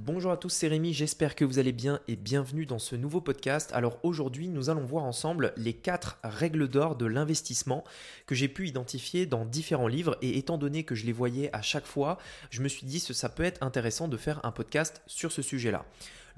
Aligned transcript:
Bonjour 0.00 0.30
à 0.30 0.36
tous, 0.36 0.50
c'est 0.50 0.68
Rémi, 0.68 0.94
j'espère 0.94 1.34
que 1.34 1.44
vous 1.44 1.58
allez 1.58 1.72
bien 1.72 1.98
et 2.06 2.14
bienvenue 2.14 2.66
dans 2.66 2.78
ce 2.78 2.94
nouveau 2.94 3.20
podcast. 3.20 3.72
Alors 3.74 3.98
aujourd'hui, 4.04 4.46
nous 4.46 4.70
allons 4.70 4.84
voir 4.84 5.02
ensemble 5.02 5.52
les 5.56 5.72
quatre 5.72 6.20
règles 6.22 6.68
d'or 6.68 6.94
de 6.94 7.04
l'investissement 7.04 7.82
que 8.24 8.36
j'ai 8.36 8.46
pu 8.46 8.68
identifier 8.68 9.26
dans 9.26 9.44
différents 9.44 9.88
livres 9.88 10.16
et 10.22 10.38
étant 10.38 10.56
donné 10.56 10.84
que 10.84 10.94
je 10.94 11.04
les 11.04 11.12
voyais 11.12 11.50
à 11.52 11.62
chaque 11.62 11.84
fois, 11.84 12.18
je 12.50 12.62
me 12.62 12.68
suis 12.68 12.86
dit 12.86 13.04
que 13.04 13.12
ça 13.12 13.28
peut 13.28 13.42
être 13.42 13.60
intéressant 13.60 14.06
de 14.06 14.16
faire 14.16 14.40
un 14.44 14.52
podcast 14.52 15.02
sur 15.08 15.32
ce 15.32 15.42
sujet-là. 15.42 15.84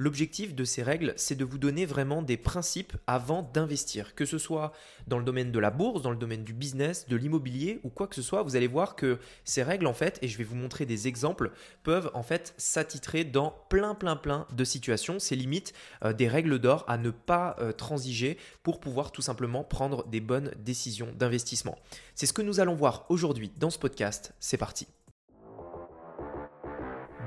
L'objectif 0.00 0.54
de 0.54 0.64
ces 0.64 0.82
règles, 0.82 1.12
c'est 1.16 1.34
de 1.34 1.44
vous 1.44 1.58
donner 1.58 1.84
vraiment 1.84 2.22
des 2.22 2.38
principes 2.38 2.96
avant 3.06 3.42
d'investir, 3.52 4.14
que 4.14 4.24
ce 4.24 4.38
soit 4.38 4.72
dans 5.06 5.18
le 5.18 5.24
domaine 5.24 5.52
de 5.52 5.58
la 5.58 5.70
bourse, 5.70 6.00
dans 6.00 6.10
le 6.10 6.16
domaine 6.16 6.42
du 6.42 6.54
business, 6.54 7.06
de 7.06 7.16
l'immobilier 7.16 7.80
ou 7.84 7.90
quoi 7.90 8.06
que 8.06 8.14
ce 8.14 8.22
soit. 8.22 8.42
Vous 8.42 8.56
allez 8.56 8.66
voir 8.66 8.96
que 8.96 9.18
ces 9.44 9.62
règles, 9.62 9.86
en 9.86 9.92
fait, 9.92 10.18
et 10.22 10.28
je 10.28 10.38
vais 10.38 10.44
vous 10.44 10.56
montrer 10.56 10.86
des 10.86 11.06
exemples, 11.06 11.52
peuvent 11.82 12.10
en 12.14 12.22
fait 12.22 12.54
s'attitrer 12.56 13.24
dans 13.24 13.54
plein, 13.68 13.94
plein, 13.94 14.16
plein 14.16 14.46
de 14.56 14.64
situations. 14.64 15.18
C'est 15.18 15.36
limite 15.36 15.74
euh, 16.02 16.14
des 16.14 16.28
règles 16.28 16.58
d'or 16.58 16.86
à 16.88 16.96
ne 16.96 17.10
pas 17.10 17.56
euh, 17.60 17.72
transiger 17.72 18.38
pour 18.62 18.80
pouvoir 18.80 19.12
tout 19.12 19.20
simplement 19.20 19.64
prendre 19.64 20.08
des 20.08 20.20
bonnes 20.20 20.50
décisions 20.64 21.12
d'investissement. 21.18 21.76
C'est 22.14 22.24
ce 22.24 22.32
que 22.32 22.40
nous 22.40 22.58
allons 22.58 22.74
voir 22.74 23.04
aujourd'hui 23.10 23.52
dans 23.58 23.68
ce 23.68 23.78
podcast. 23.78 24.32
C'est 24.40 24.56
parti. 24.56 24.86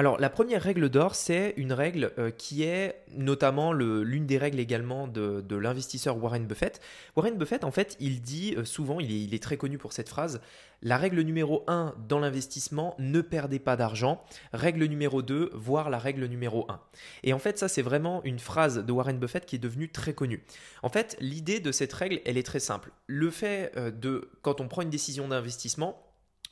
Alors 0.00 0.18
la 0.18 0.30
première 0.30 0.62
règle 0.62 0.88
d'or, 0.88 1.14
c'est 1.14 1.52
une 1.58 1.74
règle 1.74 2.12
euh, 2.16 2.30
qui 2.30 2.62
est 2.62 3.02
notamment 3.14 3.74
l'une 3.74 4.24
des 4.24 4.38
règles 4.38 4.58
également 4.58 5.06
de, 5.06 5.54
l'investisseur 5.54 6.16
Warren 6.16 6.46
Buffett. 6.46 6.80
Warren 7.16 7.36
Buffett, 7.36 7.64
en 7.64 7.70
fait, 7.70 7.98
il 8.00 8.22
dit 8.22 8.54
euh, 8.56 8.64
souvent, 8.64 8.98
il 8.98 9.34
est, 9.34 9.42
très 9.42 9.58
connu 9.58 9.76
pour 9.76 9.92
cette 9.92 10.08
phrase, 10.08 10.40
la 10.80 10.96
règle 10.96 11.20
numéro 11.20 11.64
1 11.66 11.96
dans 12.08 12.18
l'investissement, 12.18 12.94
ne 12.98 13.20
perdez 13.20 13.58
pas 13.58 13.76
d'argent. 13.76 14.24
Règle 14.54 14.84
numéro 14.84 15.20
2, 15.20 15.50
voire 15.52 15.90
la 15.90 15.98
règle 15.98 16.24
numéro 16.24 16.64
1. 16.70 16.80
Et 17.24 17.34
en 17.34 17.38
fait, 17.38 17.58
ça 17.58 17.68
c'est 17.68 17.82
vraiment 17.82 18.24
une 18.24 18.38
phrase 18.38 18.82
de 18.82 18.92
Warren 18.92 19.18
Buffett 19.18 19.44
qui 19.44 19.56
est 19.56 19.58
devenue 19.58 19.90
très 19.90 20.14
connue. 20.14 20.42
En 20.82 20.88
fait, 20.88 21.18
l'idée 21.20 21.60
de 21.60 21.72
cette 21.72 21.92
règle, 21.92 22.22
elle 22.24 22.38
est 22.38 22.42
très 22.42 22.60
simple. 22.60 22.90
Le 23.06 23.30
fait 23.30 23.70
euh, 23.76 23.90
de, 23.90 24.30
quand 24.40 24.62
on 24.62 24.68
prend 24.68 24.80
une 24.80 24.88
décision 24.88 25.28
d'investissement, 25.28 26.02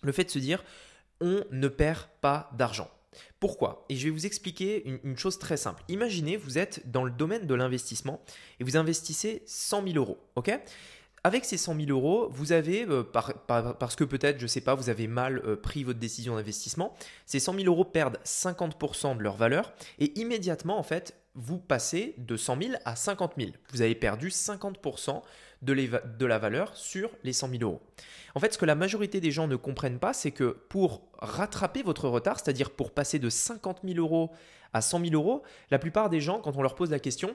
le 0.03 0.13
fait 0.13 0.25
de 0.25 0.31
se 0.31 0.39
dire, 0.39 0.63
on 1.23 1.45
ne 1.51 1.69
perd 1.69 2.09
pas 2.21 2.51
d'argent. 2.53 2.91
Pourquoi? 3.41 3.85
Et 3.89 3.97
je 3.97 4.05
vais 4.05 4.11
vous 4.11 4.27
expliquer 4.27 4.87
une, 4.87 5.17
chose 5.17 5.39
très 5.39 5.57
simple. 5.57 5.83
Imaginez, 5.89 6.37
vous 6.37 6.59
êtes 6.59 6.91
dans 6.91 7.05
le 7.05 7.11
domaine 7.11 7.47
de 7.47 7.55
l'investissement 7.55 8.21
et 8.61 8.65
vous 8.65 8.77
investissez 8.77 9.43
100 9.47 9.85
000 9.85 9.97
euros. 9.97 10.19
avec 11.25 11.45
ces 11.45 11.57
100 11.57 11.77
000 11.77 11.91
euros, 11.91 12.29
vous 12.31 12.53
avez, 12.53 12.87
euh, 12.89 13.03
parce 13.03 13.97
que 13.97 14.05
peut-être, 14.05 14.39
je 14.39 14.45
ne 14.45 14.49
sais 14.49 14.61
pas, 14.61 14.75
vous 14.75 14.89
avez 14.89 15.09
mal 15.09 15.43
euh, 15.45 15.57
pris 15.57 15.85
votre 15.85 15.99
décision 15.99 16.37
d'investissement, 16.37 16.95
ces 17.27 17.41
100 17.41 17.55
000 17.55 17.67
euros 17.67 17.85
perdent 17.85 18.19
50% 18.25 19.17
de 19.17 19.23
leur 19.23 19.37
valeur 19.37 19.73
et 19.99 20.19
immédiatement, 20.19 20.79
en 20.79 20.83
fait, 20.83 21.17
vous 21.35 21.59
passez 21.59 22.15
de 22.19 22.37
100 22.37 22.63
000 22.63 22.75
à 22.85 22.97
50 22.97 23.35
000. 23.39 23.51
Vous 23.73 23.83
avez 23.83 23.95
perdu 23.95 24.29
50% 24.29 25.23
de, 25.63 26.27
la 26.27 26.39
valeur 26.39 26.77
sur 26.77 27.11
les 27.25 27.33
100 27.33 27.51
000 27.51 27.63
euros. 27.63 27.83
En 28.35 28.41
fait, 28.41 28.53
ce 28.53 28.59
que 28.59 28.67
la 28.67 28.75
majorité 28.75 29.21
des 29.21 29.31
gens 29.31 29.49
ne 29.49 29.57
comprennent 29.57 29.99
pas, 29.99 30.13
c'est 30.13 30.31
que 30.31 30.57
pour 30.69 31.03
rattraper 31.19 31.83
votre 31.83 32.09
retard, 32.09 32.39
c'est-à-dire 32.39 32.71
pour 32.71 32.93
passer 32.93 33.19
de 33.19 33.31
50 33.31 33.81
000 33.85 33.99
euros 33.99 34.31
à 34.73 34.81
100 34.81 35.01
000 35.01 35.15
euros, 35.15 35.43
la 35.71 35.79
plupart 35.79 36.11
des 36.11 36.21
gens, 36.21 36.41
quand 36.41 36.57
on 36.57 36.63
leur 36.63 36.75
pose 36.75 36.91
la 36.91 37.01
question, 37.01 37.35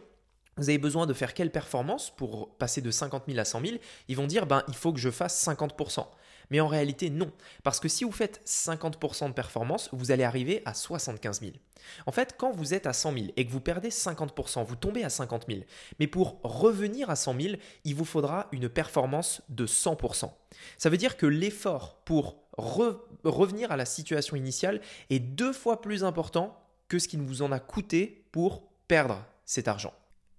vous 0.58 0.70
avez 0.70 0.78
besoin 0.78 1.06
de 1.06 1.14
faire 1.14 1.34
quelle 1.34 1.52
performance 1.52 2.16
pour 2.16 2.56
passer 2.58 2.82
de 2.82 2.92
50 2.92 3.24
000 3.28 3.40
à 3.40 3.46
100 3.46 3.62
000 3.62 3.78
Ils 4.08 4.16
vont 4.16 4.28
dire, 4.28 4.46
ben, 4.46 4.64
il 4.68 4.76
faut 4.76 4.94
que 4.94 5.00
je 5.00 5.10
fasse 5.10 5.46
50%. 5.46 6.06
Mais 6.50 6.60
en 6.60 6.68
réalité, 6.68 7.10
non. 7.10 7.32
Parce 7.64 7.80
que 7.80 7.88
si 7.88 8.04
vous 8.04 8.12
faites 8.12 8.42
50% 8.46 9.30
de 9.30 9.34
performance, 9.34 9.90
vous 9.92 10.12
allez 10.12 10.24
arriver 10.24 10.62
à 10.66 10.74
75 10.74 11.42
000. 11.42 11.54
En 12.06 12.12
fait, 12.12 12.36
quand 12.38 12.52
vous 12.52 12.74
êtes 12.74 12.86
à 12.86 12.94
100 12.94 13.14
000 13.14 13.26
et 13.36 13.46
que 13.46 13.52
vous 13.52 13.62
perdez 13.62 13.90
50%, 13.90 14.64
vous 14.64 14.76
tombez 14.76 15.04
à 15.04 15.10
50 15.10 15.46
000. 15.48 15.62
Mais 16.00 16.08
pour 16.08 16.40
revenir 16.44 17.10
à 17.10 17.16
100 17.16 17.40
000, 17.40 17.56
il 17.86 17.96
vous 17.96 18.06
faudra 18.06 18.48
une 18.52 18.70
performance 18.70 19.42
de 19.50 19.66
100%. 19.66 20.32
Ça 20.78 20.90
veut 20.90 20.98
dire 20.98 21.18
que 21.18 21.26
l'effort 21.26 22.04
pour 22.06 22.44
revenir 22.58 23.72
à 23.72 23.78
la 23.78 23.86
situation 23.86 24.36
initiale 24.36 24.82
est 25.10 25.20
deux 25.20 25.54
fois 25.54 25.82
plus 25.82 26.04
important 26.04 26.60
que 26.88 27.00
ce 27.00 27.08
qui 27.08 27.18
vous 27.18 27.42
en 27.42 27.52
a 27.52 27.60
coûté 27.60 28.28
pour 28.32 28.64
perdre 28.88 29.26
cet 29.46 29.68
argent. 29.68 29.94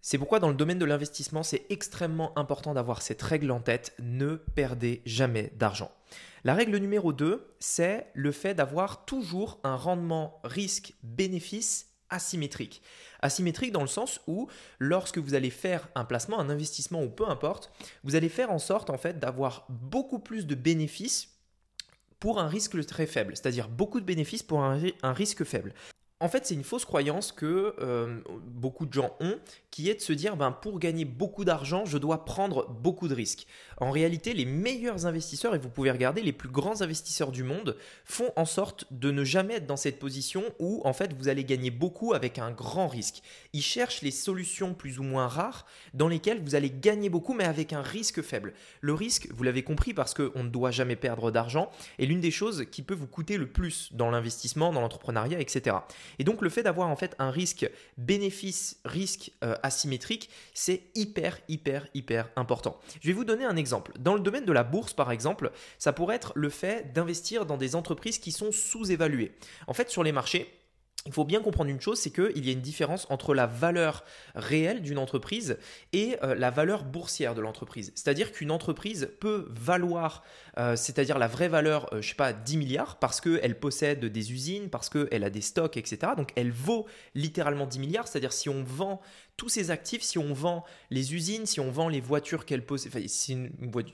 C'est 0.06 0.18
pourquoi 0.18 0.38
dans 0.38 0.50
le 0.50 0.54
domaine 0.54 0.78
de 0.78 0.84
l'investissement, 0.84 1.42
c'est 1.42 1.64
extrêmement 1.70 2.38
important 2.38 2.74
d'avoir 2.74 3.00
cette 3.00 3.22
règle 3.22 3.50
en 3.50 3.60
tête, 3.60 3.94
ne 3.98 4.34
perdez 4.34 5.00
jamais 5.06 5.50
d'argent. 5.56 5.90
La 6.44 6.52
règle 6.52 6.76
numéro 6.76 7.14
2, 7.14 7.54
c'est 7.58 8.08
le 8.12 8.30
fait 8.30 8.52
d'avoir 8.52 9.06
toujours 9.06 9.60
un 9.64 9.76
rendement 9.76 10.42
risque-bénéfice 10.44 11.86
asymétrique. 12.10 12.82
Asymétrique 13.22 13.72
dans 13.72 13.80
le 13.80 13.86
sens 13.86 14.20
où 14.26 14.46
lorsque 14.78 15.16
vous 15.16 15.32
allez 15.32 15.48
faire 15.48 15.88
un 15.94 16.04
placement, 16.04 16.38
un 16.38 16.50
investissement 16.50 17.02
ou 17.02 17.08
peu 17.08 17.26
importe, 17.26 17.72
vous 18.02 18.14
allez 18.14 18.28
faire 18.28 18.52
en 18.52 18.58
sorte 18.58 18.90
d'avoir 19.18 19.64
beaucoup 19.70 20.18
plus 20.18 20.46
de 20.46 20.54
bénéfices 20.54 21.30
pour 22.20 22.40
un 22.40 22.48
risque 22.48 22.84
très 22.84 23.06
faible, 23.06 23.34
c'est-à-dire 23.34 23.70
beaucoup 23.70 24.00
de 24.00 24.04
bénéfices 24.04 24.42
pour 24.42 24.62
un, 24.62 24.78
risque 25.14 25.44
faible. 25.44 25.72
En 26.20 26.28
fait, 26.28 26.46
c'est 26.46 26.54
une 26.54 26.64
fausse 26.64 26.84
croyance 26.84 27.32
que 27.32 27.74
euh, 27.80 28.20
beaucoup 28.46 28.86
de 28.86 28.92
gens 28.92 29.16
ont, 29.20 29.36
qui 29.72 29.90
est 29.90 29.96
de 29.96 30.00
se 30.00 30.12
dire, 30.12 30.36
ben, 30.36 30.52
pour 30.52 30.78
gagner 30.78 31.04
beaucoup 31.04 31.44
d'argent, 31.44 31.84
je 31.84 31.98
dois 31.98 32.24
prendre 32.24 32.68
beaucoup 32.70 33.08
de 33.08 33.14
risques. 33.14 33.48
En 33.78 33.90
réalité, 33.90 34.32
les 34.32 34.44
meilleurs 34.44 35.06
investisseurs, 35.06 35.56
et 35.56 35.58
vous 35.58 35.68
pouvez 35.68 35.90
regarder, 35.90 36.22
les 36.22 36.32
plus 36.32 36.48
grands 36.48 36.80
investisseurs 36.82 37.32
du 37.32 37.42
monde, 37.42 37.76
font 38.04 38.30
en 38.36 38.44
sorte 38.44 38.86
de 38.92 39.10
ne 39.10 39.24
jamais 39.24 39.54
être 39.54 39.66
dans 39.66 39.76
cette 39.76 39.98
position 39.98 40.44
où, 40.60 40.80
en 40.84 40.92
fait, 40.92 41.12
vous 41.14 41.28
allez 41.28 41.44
gagner 41.44 41.72
beaucoup 41.72 42.14
avec 42.14 42.38
un 42.38 42.52
grand 42.52 42.86
risque. 42.86 43.20
Ils 43.52 43.62
cherchent 43.62 44.00
les 44.00 44.12
solutions 44.12 44.72
plus 44.72 45.00
ou 45.00 45.02
moins 45.02 45.26
rares 45.26 45.66
dans 45.94 46.06
lesquelles 46.06 46.40
vous 46.40 46.54
allez 46.54 46.70
gagner 46.70 47.08
beaucoup, 47.08 47.34
mais 47.34 47.44
avec 47.44 47.72
un 47.72 47.82
risque 47.82 48.22
faible. 48.22 48.54
Le 48.80 48.94
risque, 48.94 49.26
vous 49.34 49.42
l'avez 49.42 49.64
compris, 49.64 49.92
parce 49.92 50.14
qu'on 50.14 50.44
ne 50.44 50.48
doit 50.48 50.70
jamais 50.70 50.96
perdre 50.96 51.32
d'argent, 51.32 51.72
est 51.98 52.06
l'une 52.06 52.20
des 52.20 52.30
choses 52.30 52.66
qui 52.70 52.82
peut 52.82 52.94
vous 52.94 53.08
coûter 53.08 53.36
le 53.36 53.48
plus 53.48 53.92
dans 53.92 54.12
l'investissement, 54.12 54.72
dans 54.72 54.80
l'entrepreneuriat, 54.80 55.40
etc. 55.40 55.78
Et 56.18 56.24
donc 56.24 56.42
le 56.42 56.48
fait 56.48 56.62
d'avoir 56.62 56.88
en 56.88 56.96
fait 56.96 57.14
un 57.18 57.30
risque 57.30 57.68
bénéfice 57.98 58.80
risque 58.84 59.32
euh, 59.42 59.56
asymétrique, 59.62 60.30
c'est 60.52 60.82
hyper 60.94 61.38
hyper 61.48 61.86
hyper 61.94 62.28
important. 62.36 62.78
Je 63.00 63.08
vais 63.08 63.12
vous 63.12 63.24
donner 63.24 63.44
un 63.44 63.56
exemple. 63.56 63.92
Dans 63.98 64.14
le 64.14 64.20
domaine 64.20 64.44
de 64.44 64.52
la 64.52 64.64
bourse 64.64 64.92
par 64.92 65.10
exemple, 65.10 65.52
ça 65.78 65.92
pourrait 65.92 66.16
être 66.16 66.32
le 66.34 66.48
fait 66.48 66.92
d'investir 66.92 67.46
dans 67.46 67.56
des 67.56 67.76
entreprises 67.76 68.18
qui 68.18 68.32
sont 68.32 68.52
sous-évaluées. 68.52 69.32
En 69.66 69.74
fait 69.74 69.90
sur 69.90 70.02
les 70.02 70.12
marchés, 70.12 70.63
il 71.06 71.12
faut 71.12 71.24
bien 71.24 71.40
comprendre 71.40 71.68
une 71.68 71.80
chose, 71.80 71.98
c'est 71.98 72.10
qu'il 72.10 72.46
y 72.46 72.48
a 72.48 72.52
une 72.52 72.62
différence 72.62 73.06
entre 73.10 73.34
la 73.34 73.46
valeur 73.46 74.04
réelle 74.34 74.80
d'une 74.80 74.96
entreprise 74.96 75.58
et 75.92 76.16
euh, 76.22 76.34
la 76.34 76.50
valeur 76.50 76.82
boursière 76.84 77.34
de 77.34 77.42
l'entreprise. 77.42 77.92
C'est-à-dire 77.94 78.32
qu'une 78.32 78.50
entreprise 78.50 79.10
peut 79.20 79.48
valoir, 79.50 80.22
euh, 80.58 80.76
c'est-à-dire 80.76 81.18
la 81.18 81.28
vraie 81.28 81.48
valeur, 81.48 81.88
je 81.92 81.96
euh, 81.96 82.00
je 82.00 82.08
sais 82.08 82.14
pas, 82.14 82.32
10 82.32 82.56
milliards, 82.56 82.98
parce 82.98 83.20
qu'elle 83.20 83.58
possède 83.58 84.04
des 84.04 84.32
usines, 84.32 84.70
parce 84.70 84.88
qu'elle 84.88 85.24
a 85.24 85.30
des 85.30 85.42
stocks, 85.42 85.76
etc. 85.76 86.12
Donc 86.16 86.30
elle 86.36 86.52
vaut 86.52 86.86
littéralement 87.14 87.66
10 87.66 87.80
milliards, 87.80 88.08
c'est-à-dire 88.08 88.32
si 88.32 88.48
on 88.48 88.62
vend 88.62 89.00
tous 89.36 89.48
ces 89.48 89.70
actifs, 89.70 90.02
si 90.02 90.18
on 90.18 90.32
vend 90.32 90.64
les 90.90 91.14
usines, 91.14 91.46
si 91.46 91.60
on 91.60 91.70
vend 91.70 91.88
les 91.88 92.00
voitures 92.00 92.44
qu'elle 92.44 92.64
possède, 92.64 92.92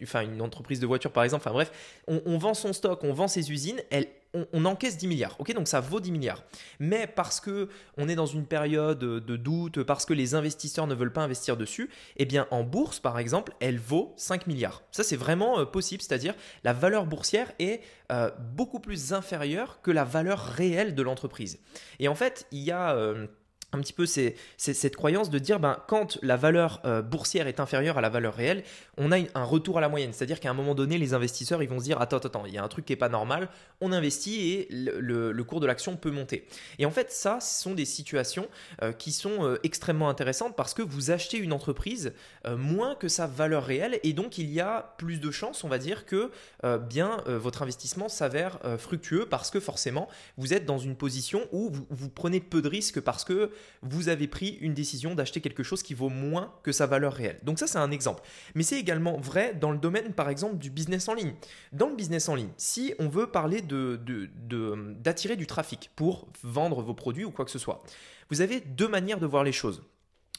enfin, 0.03 0.23
une, 0.23 0.43
entreprise 0.43 0.81
de 0.81 0.87
voitures 0.87 1.13
par 1.13 1.25
exemple, 1.25 1.43
enfin 1.43 1.55
bref, 1.55 1.73
on, 2.07 2.21
on 2.27 2.39
vend 2.39 2.55
son 2.55 2.73
stock, 2.73 3.03
on 3.05 3.13
vend 3.13 3.29
ses 3.29 3.51
usines, 3.51 3.81
elle 3.91 4.09
on, 4.53 4.65
encaisse 4.65 4.97
10 4.97 5.09
milliards. 5.09 5.37
Ok, 5.39 5.53
donc 5.55 5.69
ça 5.69 5.81
vaut 5.81 6.01
10 6.01 6.13
milliards. 6.13 6.45
Mais 6.79 7.07
parce 7.07 7.41
que 7.41 7.69
on 7.97 8.09
est 8.09 8.15
dans 8.15 8.27
une 8.27 8.47
période 8.47 8.99
de 8.99 9.37
doute, 9.37 9.83
parce 9.83 10.05
que 10.05 10.15
les 10.15 10.35
investisseurs 10.35 10.87
ne 10.87 10.95
veulent 10.95 11.13
pas 11.13 11.23
investir 11.23 11.57
dessus, 11.57 11.91
eh 12.17 12.25
bien 12.25 12.47
en 12.51 12.63
bourse 12.63 13.01
par 13.01 13.19
exemple, 13.19 13.53
elle 13.61 13.79
vaut 13.79 14.15
5 14.17 14.47
milliards. 14.47 14.83
Ça 14.93 15.03
c'est 15.03 15.17
vraiment 15.17 15.61
euh, 15.61 15.65
possible, 15.65 16.03
c'est-à-dire 16.03 16.35
la 16.65 16.73
valeur 16.73 17.07
boursière 17.07 17.53
est 17.59 17.81
euh, 18.13 18.31
beaucoup 18.55 18.81
plus 18.81 19.13
inférieure 19.13 19.81
que 19.83 19.91
la 19.91 20.05
valeur 20.05 20.41
réelle 20.41 20.95
de 20.95 21.03
l'entreprise. 21.03 21.59
Et 21.99 22.09
en 22.09 22.15
fait, 22.15 22.47
il 22.53 22.61
y 22.61 22.71
a 22.71 22.95
euh, 22.95 23.27
un 23.73 23.81
petit 23.81 23.93
peu 23.93 24.07
c'est, 24.07 24.35
cette 24.57 24.97
croyance 24.97 25.31
de 25.31 25.39
dire 25.39 25.61
ben, 25.61 25.79
quand 25.87 26.19
la 26.23 26.37
valeur 26.37 26.81
euh, 26.85 27.03
boursière 27.03 27.47
est 27.47 27.61
inférieure 27.61 27.99
à 27.99 28.01
la 28.01 28.09
valeur 28.09 28.35
réelle, 28.35 28.65
on 28.97 29.13
a 29.13 29.19
un 29.35 29.45
retour 29.45 29.79
à 29.79 29.81
la 29.81 29.89
moyenne. 29.89 30.13
C'est-à-dire 30.13 30.41
qu'à 30.41 30.51
un 30.51 30.55
moment 30.55 30.75
donné, 30.75 30.99
les 30.99 31.15
investisseurs 31.15 31.63
ils 31.63 31.69
vont 31.69 31.79
se 31.79 31.85
dire 31.85 32.01
attends, 32.01 32.19
attends, 32.19 32.45
il 32.47 32.55
y 32.55 32.59
a 32.59 32.65
un 32.65 32.69
truc 32.69 32.85
qui 32.85 32.93
n'est 32.93 32.99
pas 32.99 33.09
normal, 33.09 33.49
on 33.81 33.93
investit 33.93 34.51
et 34.51 34.69
le, 34.71 35.41
cours 35.45 35.61
de 35.61 35.67
l'action 35.67 35.97
peut 35.97 36.11
monter. 36.11 36.47
Et 36.79 36.87
en 36.87 36.91
fait, 36.91 37.11
ça, 37.11 37.41
ce 37.41 37.63
sont 37.63 37.75
des 37.75 37.85
situations 37.85 38.47
euh, 38.83 38.93
qui 38.93 39.11
sont 39.13 39.45
euh, 39.45 39.59
extrêmement 39.63 40.09
intéressantes 40.09 40.55
parce 40.57 40.75
que 40.75 40.83
vous 40.83 41.11
achetez 41.11 41.39
une 41.39 41.53
entreprise 41.53 42.13
moins 42.49 42.95
que 42.95 43.09
sa 43.09 43.27
valeur 43.27 43.65
réelle 43.65 44.01
et 44.03 44.13
donc 44.13 44.39
il 44.39 44.51
y 44.51 44.61
a 44.61 44.95
plus 44.99 45.21
de 45.21 45.31
chances, 45.31 45.65
on 45.65 45.69
va 45.69 45.79
dire, 45.79 46.07
que 46.07 46.31
bien 46.89 47.23
votre 47.27 47.63
investissement 47.63 48.09
s'avère 48.09 48.59
fructueux 48.79 49.27
parce 49.27 49.51
que 49.51 49.61
forcément 49.61 50.09
vous 50.37 50.55
êtes 50.55 50.65
dans 50.65 50.79
une 50.79 50.97
position 50.97 51.47
où 51.53 51.71
vous, 51.71 51.87
vous 51.91 52.09
prenez 52.09 52.41
peu 52.41 52.63
de 52.63 52.69
risques 52.69 53.01
parce 53.01 53.25
que 53.25 53.51
vous 53.83 54.09
avez 54.09 54.27
pris 54.29 54.59
une 54.61 54.75
décision 54.75 55.15
d'acheter 55.15 55.41
quelque 55.41 55.63
chose 55.63 55.83
qui 55.83 55.95
vaut 55.95 56.09
moins 56.09 56.53
que 56.63 56.73
sa 56.73 56.87
valeur 56.87 57.13
réelle. 57.13 57.39
Donc 57.43 57.59
ça, 57.59 57.67
c'est 57.67 57.79
un 57.79 57.91
exemple. 57.91 58.23
Mais 58.55 58.63
c'est 58.63 58.79
également 58.79 59.19
vrai 59.19 59.55
dans 59.55 59.71
le 59.71 59.79
domaine, 59.79 60.13
par 60.13 60.29
exemple, 60.29 60.59
du 60.59 60.71
business 60.71 61.09
en 61.09 61.15
ligne. 61.15 61.35
Dans 61.73 61.89
le 61.89 61.97
business 61.97 62.29
en 62.29 62.35
ligne, 62.35 62.51
si 62.57 62.95
on 62.99 63.09
veut 63.09 63.27
parler 63.27 63.63
d'attirer 63.63 65.37
du 65.37 65.47
trafic 65.47 65.91
pour 65.97 66.29
vendre 66.43 66.83
vos 66.83 66.95
produits 66.95 67.25
ou 67.25 67.31
quoi 67.31 67.45
que 67.45 67.51
ce 67.51 67.59
soit, 67.59 67.83
vous 68.31 68.41
avez 68.41 68.61
deux 68.61 68.89
manières 68.89 69.21
de 69.21 69.27
voir 69.27 69.45
les 69.45 69.53
choses. 69.53 69.83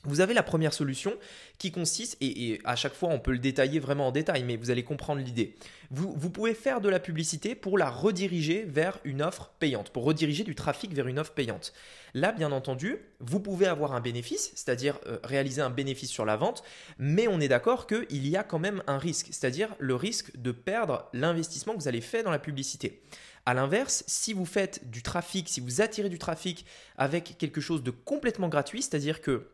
Vous 0.03 0.19
avez 0.19 0.33
la 0.33 0.41
première 0.41 0.73
solution 0.73 1.13
qui 1.59 1.71
consiste, 1.71 2.17
et, 2.21 2.59
à 2.63 2.75
chaque 2.75 2.93
fois 2.93 3.09
on 3.09 3.19
peut 3.19 3.31
le 3.31 3.39
détailler 3.39 3.79
vraiment 3.79 4.07
en 4.07 4.11
détail, 4.11 4.43
mais 4.43 4.57
vous 4.57 4.71
allez 4.71 4.83
comprendre 4.83 5.21
l'idée. 5.21 5.55
Vous, 5.91 6.29
pouvez 6.29 6.53
faire 6.53 6.79
de 6.79 6.87
la 6.87 6.99
publicité 6.99 7.53
pour 7.53 7.77
la 7.77 7.89
rediriger 7.89 8.63
vers 8.63 8.97
une 9.03 9.21
offre 9.21 9.51
payante, 9.59 9.89
pour 9.89 10.05
rediriger 10.05 10.43
du 10.43 10.55
trafic 10.55 10.93
vers 10.93 11.07
une 11.07 11.19
offre 11.19 11.33
payante. 11.33 11.73
Là, 12.13 12.31
bien 12.31 12.51
entendu, 12.51 12.97
vous 13.19 13.39
pouvez 13.39 13.67
avoir 13.67 13.93
un 13.93 13.99
bénéfice, 13.99 14.51
c'est-à-dire 14.55 14.99
euh, 15.05 15.19
réaliser 15.23 15.61
un 15.61 15.69
bénéfice 15.69 16.09
sur 16.09 16.25
la 16.25 16.37
vente, 16.37 16.63
mais 16.97 17.27
on 17.27 17.39
est 17.39 17.49
d'accord 17.49 17.87
qu'il 17.87 18.27
y 18.27 18.37
a 18.37 18.43
quand 18.43 18.59
même 18.59 18.81
un 18.87 18.97
risque, 18.97 19.27
c'est-à-dire 19.31 19.75
le 19.79 19.95
risque 19.95 20.35
de 20.37 20.51
perdre 20.51 21.09
l'investissement 21.13 21.73
que 21.73 21.79
vous 21.79 21.87
allez 21.87 22.01
faire 22.01 22.23
dans 22.23 22.31
la 22.31 22.39
publicité. 22.39 23.01
A 23.45 23.53
l'inverse, 23.53 24.03
si 24.07 24.33
vous 24.33 24.45
faites 24.45 24.89
du 24.89 25.01
trafic, 25.03 25.49
si 25.49 25.61
vous 25.61 25.81
attirez 25.81 26.09
du 26.09 26.19
trafic 26.19 26.65
avec 26.97 27.37
quelque 27.37 27.59
chose 27.59 27.83
de 27.83 27.91
complètement 27.91 28.49
gratuit, 28.49 28.81
c'est-à-dire 28.81 29.21
que 29.21 29.47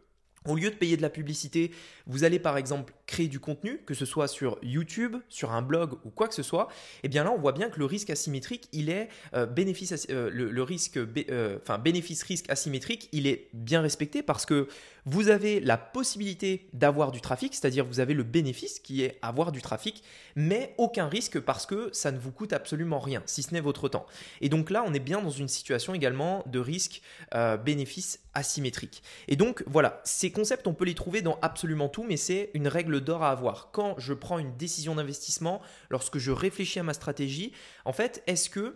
au 0.46 0.56
lieu 0.56 0.70
de 0.70 0.76
payer 0.76 0.98
de 0.98 1.02
la 1.02 1.10
publicité, 1.10 1.72
vous 2.06 2.24
allez 2.24 2.40
par 2.40 2.58
exemple 2.58 2.94
créer 3.06 3.28
du 3.28 3.40
contenu, 3.40 3.80
que 3.86 3.94
ce 3.94 4.06
soit 4.06 4.28
sur 4.28 4.58
YouTube, 4.62 5.18
sur 5.30 5.52
un 5.52 5.62
blog 5.62 5.94
ou 6.06 6.10
quoi 6.10 6.28
que 6.28 6.34
ce 6.34 6.44
soit. 6.44 6.68
Et 6.98 7.00
eh 7.04 7.08
bien 7.10 7.24
là, 7.24 7.32
on 7.32 7.40
voit 7.40 7.52
bien 7.52 7.70
que 7.70 7.80
le 7.80 7.86
risque 7.86 8.10
asymétrique, 8.10 8.70
il 8.72 8.90
est 8.90 9.10
euh, 9.34 9.46
bénéfice, 9.46 10.08
euh, 10.10 10.64
risque, 10.64 10.98
euh, 10.98 11.60
asymétrique, 12.50 13.10
il 13.12 13.28
est 13.28 13.50
bien 13.54 13.82
respecté 13.82 14.24
parce 14.24 14.46
que 14.46 14.68
vous 15.10 15.30
avez 15.30 15.62
la 15.62 15.78
possibilité 15.78 16.68
d'avoir 16.74 17.12
du 17.12 17.22
trafic, 17.22 17.56
c'est-à-dire 17.56 17.86
vous 17.86 18.02
avez 18.02 18.14
le 18.14 18.24
bénéfice 18.24 18.80
qui 18.80 19.04
est 19.04 19.18
avoir 19.22 19.54
du 19.54 19.62
trafic, 19.62 20.04
mais 20.36 20.76
aucun 20.78 21.08
risque 21.08 21.40
parce 21.40 21.66
que 21.66 21.90
ça 21.94 22.12
ne 22.12 22.20
vous 22.20 22.34
coûte 22.34 22.52
absolument 22.52 23.00
rien, 23.00 23.24
si 23.26 23.42
ce 23.42 23.54
n'est 23.54 23.62
votre 23.62 23.88
temps. 23.88 24.06
Et 24.42 24.50
donc 24.50 24.70
là, 24.70 24.84
on 24.86 24.94
est 24.94 25.00
bien 25.00 25.22
dans 25.22 25.30
une 25.30 25.48
situation 25.48 25.94
également 25.94 26.44
de 26.46 26.60
risque 26.60 27.02
bénéfice 27.64 28.20
asymétrique. 28.34 29.02
Et 29.30 29.38
donc 29.38 29.64
voilà, 29.66 30.02
ces 30.04 30.32
concepts, 30.32 30.68
on 30.68 30.74
peut 30.74 30.84
les 30.84 30.94
trouver 30.94 31.22
dans 31.22 31.40
absolument 31.42 31.88
tout, 31.88 32.04
mais 32.04 32.18
c'est 32.18 32.52
une 32.54 32.68
règle 32.68 33.00
d'or 33.00 33.24
à 33.24 33.32
avoir. 33.32 33.72
Quand 33.72 33.96
je 33.98 34.14
prends 34.14 34.40
une 34.40 34.58
décision 34.58 34.96
d'investissement, 34.96 35.62
lorsque 35.90 36.18
je 36.18 36.32
réfléchis 36.32 36.80
à 36.80 36.84
ma 36.84 36.94
stratégie, 36.94 37.54
en 37.86 37.94
fait, 37.94 38.24
est-ce 38.28 38.50
que 38.50 38.76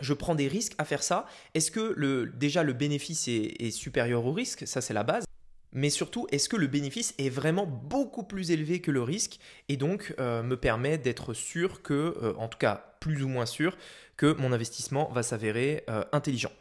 je 0.00 0.12
prends 0.12 0.34
des 0.34 0.48
risques 0.48 0.74
à 0.76 0.84
faire 0.84 1.02
ça? 1.02 1.24
Est-ce 1.54 1.70
que 1.70 1.94
le, 1.96 2.26
déjà 2.26 2.62
le 2.62 2.74
bénéfice 2.74 3.28
est 3.28 3.70
supérieur 3.70 4.26
au 4.26 4.32
risque? 4.32 4.66
Ça, 4.66 4.82
c'est 4.82 4.92
la 4.92 5.04
base 5.04 5.24
mais 5.74 5.90
surtout, 5.90 6.26
est-ce 6.30 6.48
que 6.48 6.56
le 6.56 6.68
bénéfice 6.68 7.14
est 7.18 7.28
vraiment 7.28 7.66
beaucoup 7.66 8.22
plus 8.22 8.52
élevé 8.52 8.80
que 8.80 8.90
le 8.90 9.02
risque 9.02 9.40
et 9.68 9.76
donc 9.76 10.14
euh, 10.18 10.42
me 10.42 10.56
permet 10.56 10.98
d'être 10.98 11.34
sûr 11.34 11.82
que, 11.82 12.16
euh, 12.22 12.32
en 12.38 12.48
tout 12.48 12.58
cas 12.58 12.96
plus 13.00 13.22
ou 13.22 13.28
moins 13.28 13.44
sûr, 13.44 13.76
que 14.16 14.32
mon 14.40 14.52
investissement 14.52 15.10
va 15.12 15.22
s'avérer 15.22 15.84
euh, 15.90 16.04
intelligent. 16.12 16.52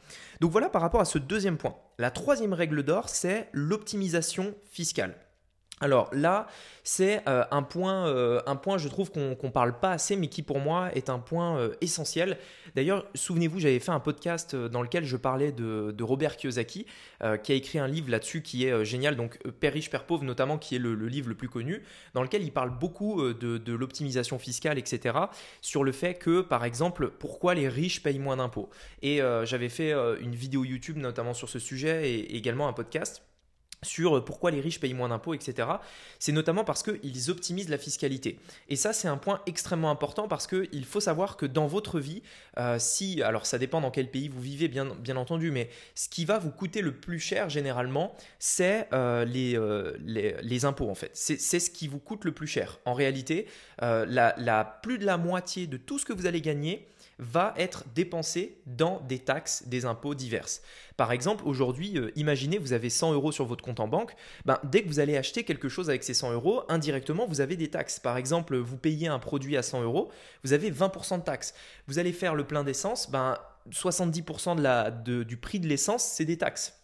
Donc 0.41 0.51
voilà 0.51 0.67
par 0.67 0.81
rapport 0.81 0.99
à 0.99 1.05
ce 1.05 1.19
deuxième 1.19 1.57
point. 1.57 1.75
La 1.99 2.11
troisième 2.11 2.53
règle 2.53 2.83
d'or, 2.83 3.07
c'est 3.07 3.49
l'optimisation 3.53 4.55
fiscale. 4.71 5.15
Alors 5.83 6.07
là, 6.13 6.47
c'est 6.85 7.27
euh, 7.27 7.43
un, 7.51 7.61
point, 7.61 8.07
euh, 8.07 8.41
un 8.45 8.55
point, 8.55 8.77
je 8.77 8.87
trouve 8.87 9.11
qu'on 9.11 9.35
ne 9.43 9.49
parle 9.49 9.77
pas 9.81 9.91
assez, 9.91 10.15
mais 10.15 10.27
qui 10.27 10.41
pour 10.41 10.59
moi 10.59 10.89
est 10.95 11.09
un 11.09 11.19
point 11.19 11.57
euh, 11.57 11.73
essentiel. 11.81 12.37
D'ailleurs, 12.73 13.05
souvenez-vous, 13.15 13.59
j'avais 13.59 13.81
fait 13.81 13.91
un 13.91 13.99
podcast 13.99 14.55
dans 14.55 14.81
lequel 14.81 15.03
je 15.03 15.17
parlais 15.17 15.51
de, 15.51 16.01
Robert 16.01 16.37
Kiyosaki, 16.37 16.85
qui 17.43 17.51
a 17.51 17.55
écrit 17.55 17.79
un 17.79 17.87
livre 17.87 18.09
là-dessus 18.09 18.41
qui 18.41 18.65
est 18.65 18.85
génial, 18.85 19.15
donc 19.15 19.37
Père 19.59 19.73
riche, 19.73 19.89
Père 19.89 20.05
pauvre 20.05 20.23
notamment, 20.23 20.57
qui 20.57 20.75
est 20.75 20.79
le, 20.79 20.93
livre 21.07 21.27
le 21.27 21.35
plus 21.35 21.49
connu, 21.49 21.83
dans 22.13 22.23
lequel 22.23 22.43
il 22.43 22.51
parle 22.51 22.77
beaucoup 22.77 23.21
de, 23.21 23.57
de 23.57 23.73
l'optimisation 23.73 24.39
fiscale, 24.39 24.77
etc., 24.77 25.17
sur 25.61 25.83
le 25.83 25.91
fait 25.91 26.15
que, 26.15 26.41
par 26.41 26.63
exemple, 26.63 27.09
pourquoi 27.09 27.55
les 27.55 27.67
riches 27.67 28.01
payent 28.03 28.19
moins 28.19 28.37
d'impôts. 28.37 28.69
Et 29.01 29.19
j'avais 29.43 29.69
fait 29.69 29.93
une 30.19 30.35
vidéo 30.35 30.63
YouTube 30.63 30.97
notamment 30.97 31.33
sur 31.33 31.49
ce 31.49 31.59
sujet 31.59 32.09
et 32.09 32.35
également 32.35 32.67
un 32.67 32.73
podcast 32.73 33.23
sur 33.83 34.23
pourquoi 34.23 34.51
les 34.51 34.61
riches 34.61 34.79
payent 34.79 34.93
moins 34.93 35.09
d'impôts, 35.09 35.33
etc. 35.33 35.67
C'est 36.19 36.31
notamment 36.31 36.63
parce 36.63 36.83
qu'ils 36.83 37.29
optimisent 37.29 37.69
la 37.69 37.77
fiscalité. 37.77 38.39
Et 38.69 38.75
ça, 38.75 38.93
c'est 38.93 39.07
un 39.07 39.17
point 39.17 39.41
extrêmement 39.45 39.91
important 39.91 40.27
parce 40.27 40.47
qu'il 40.47 40.85
faut 40.85 40.99
savoir 40.99 41.37
que 41.37 41.45
dans 41.45 41.67
votre 41.67 41.99
vie, 41.99 42.21
euh, 42.57 42.77
si, 42.79 43.21
alors 43.21 43.45
ça 43.45 43.57
dépend 43.57 43.81
dans 43.81 43.91
quel 43.91 44.09
pays 44.09 44.27
vous 44.27 44.41
vivez, 44.41 44.67
bien, 44.67 44.85
bien 44.85 45.15
entendu, 45.15 45.51
mais 45.51 45.69
ce 45.95 46.09
qui 46.09 46.25
va 46.25 46.39
vous 46.39 46.51
coûter 46.51 46.81
le 46.81 46.93
plus 46.93 47.19
cher 47.19 47.49
généralement, 47.49 48.15
c'est 48.39 48.87
euh, 48.93 49.25
euh, 49.25 49.97
les, 49.99 50.35
les, 50.41 50.65
impôts 50.65 50.89
en 50.89 50.95
fait. 50.95 51.11
C'est 51.13 51.37
ce 51.37 51.69
qui 51.69 51.87
vous 51.87 51.99
coûte 51.99 52.25
le 52.25 52.31
plus 52.31 52.47
cher. 52.47 52.79
En 52.85 52.93
réalité, 52.93 53.47
la, 53.79 54.33
la, 54.37 54.79
plus 54.81 54.97
de 54.97 55.05
la 55.05 55.17
moitié 55.17 55.67
de 55.67 55.77
tout 55.77 55.99
ce 55.99 56.05
que 56.05 56.13
vous 56.13 56.25
allez 56.25 56.41
gagner, 56.41 56.87
va 57.19 57.53
être 57.57 57.85
dépensé 57.95 58.57
dans 58.65 58.99
des 59.01 59.19
taxes, 59.19 59.63
des 59.67 59.85
impôts 59.85 60.15
diverses. 60.15 60.61
Par 60.97 61.11
exemple, 61.11 61.43
aujourd'hui, 61.47 61.97
euh, 61.97 62.11
imaginez, 62.15 62.57
vous 62.57 62.73
avez 62.73 62.89
100 62.89 63.13
euros 63.13 63.31
sur 63.31 63.45
votre 63.45 63.63
compte 63.63 63.79
en 63.79 63.87
banque. 63.87 64.15
Ben, 64.45 64.59
dès 64.63 64.83
que 64.83 64.87
vous 64.87 64.99
allez 64.99 65.17
acheter 65.17 65.43
quelque 65.43 65.69
chose 65.69 65.89
avec 65.89 66.03
ces 66.03 66.13
100 66.13 66.33
euros, 66.33 66.63
indirectement, 66.69 67.25
vous 67.27 67.41
avez 67.41 67.55
des 67.55 67.69
taxes. 67.69 67.99
Par 67.99 68.17
exemple, 68.17 68.57
vous 68.57 68.77
payez 68.77 69.07
un 69.07 69.19
produit 69.19 69.57
à 69.57 69.63
100 69.63 69.83
euros, 69.83 70.11
vous 70.43 70.53
avez 70.53 70.71
20% 70.71 71.19
de 71.19 71.23
taxes. 71.23 71.53
Vous 71.87 71.99
allez 71.99 72.13
faire 72.13 72.35
le 72.35 72.45
plein 72.45 72.63
d'essence, 72.63 73.09
ben, 73.09 73.37
70% 73.71 74.55
de 74.55 74.61
la, 74.61 74.91
du 74.91 75.37
prix 75.37 75.59
de 75.59 75.67
l'essence, 75.67 76.03
c'est 76.03 76.25
des 76.25 76.37
taxes 76.37 76.82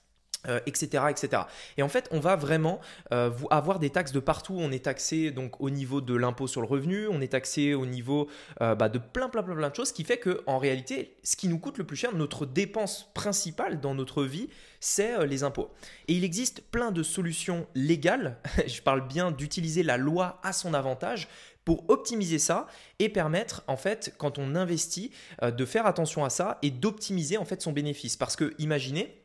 etc., 0.65 1.03
euh, 1.03 1.07
etc. 1.09 1.43
Et 1.77 1.83
en 1.83 1.89
fait, 1.89 2.07
on 2.11 2.19
va 2.19 2.35
vraiment 2.35 2.79
euh, 3.11 3.31
avoir 3.49 3.79
des 3.79 3.89
taxes 3.89 4.11
de 4.11 4.19
partout. 4.19 4.55
On 4.57 4.71
est 4.71 4.85
taxé 4.85 5.31
donc 5.31 5.59
au 5.61 5.69
niveau 5.69 6.01
de 6.01 6.15
l'impôt 6.15 6.47
sur 6.47 6.61
le 6.61 6.67
revenu, 6.67 7.07
on 7.07 7.21
est 7.21 7.29
taxé 7.29 7.73
au 7.73 7.85
niveau 7.85 8.29
euh, 8.61 8.75
bah, 8.75 8.89
de 8.89 8.99
plein, 8.99 9.29
plein, 9.29 9.43
plein, 9.43 9.55
plein 9.55 9.69
de 9.69 9.75
choses, 9.75 9.91
qui 9.91 10.03
fait 10.03 10.17
que 10.17 10.41
en 10.47 10.57
réalité, 10.57 11.17
ce 11.23 11.35
qui 11.35 11.47
nous 11.47 11.59
coûte 11.59 11.77
le 11.77 11.83
plus 11.83 11.97
cher, 11.97 12.15
notre 12.15 12.45
dépense 12.45 13.11
principale 13.13 13.79
dans 13.79 13.95
notre 13.95 14.23
vie, 14.23 14.49
c'est 14.79 15.25
les 15.25 15.43
impôts. 15.43 15.71
Et 16.07 16.13
il 16.13 16.23
existe 16.23 16.61
plein 16.61 16.91
de 16.91 17.03
solutions 17.03 17.67
légales. 17.75 18.37
Je 18.67 18.81
parle 18.81 19.05
bien 19.07 19.31
d'utiliser 19.31 19.83
la 19.83 19.97
loi 19.97 20.39
à 20.43 20.53
son 20.53 20.73
avantage 20.73 21.27
pour 21.65 21.89
optimiser 21.89 22.39
ça 22.39 22.67
et 22.99 23.09
permettre 23.09 23.63
en 23.67 23.75
fait 23.75 24.15
quand 24.17 24.39
on 24.39 24.55
investit 24.55 25.11
de 25.41 25.65
faire 25.65 25.85
attention 25.85 26.23
à 26.23 26.29
ça 26.29 26.57
et 26.61 26.71
d'optimiser 26.71 27.37
en 27.37 27.45
fait 27.45 27.61
son 27.61 27.73
bénéfice 27.73 28.15
parce 28.15 28.35
que 28.35 28.55
imaginez 28.57 29.18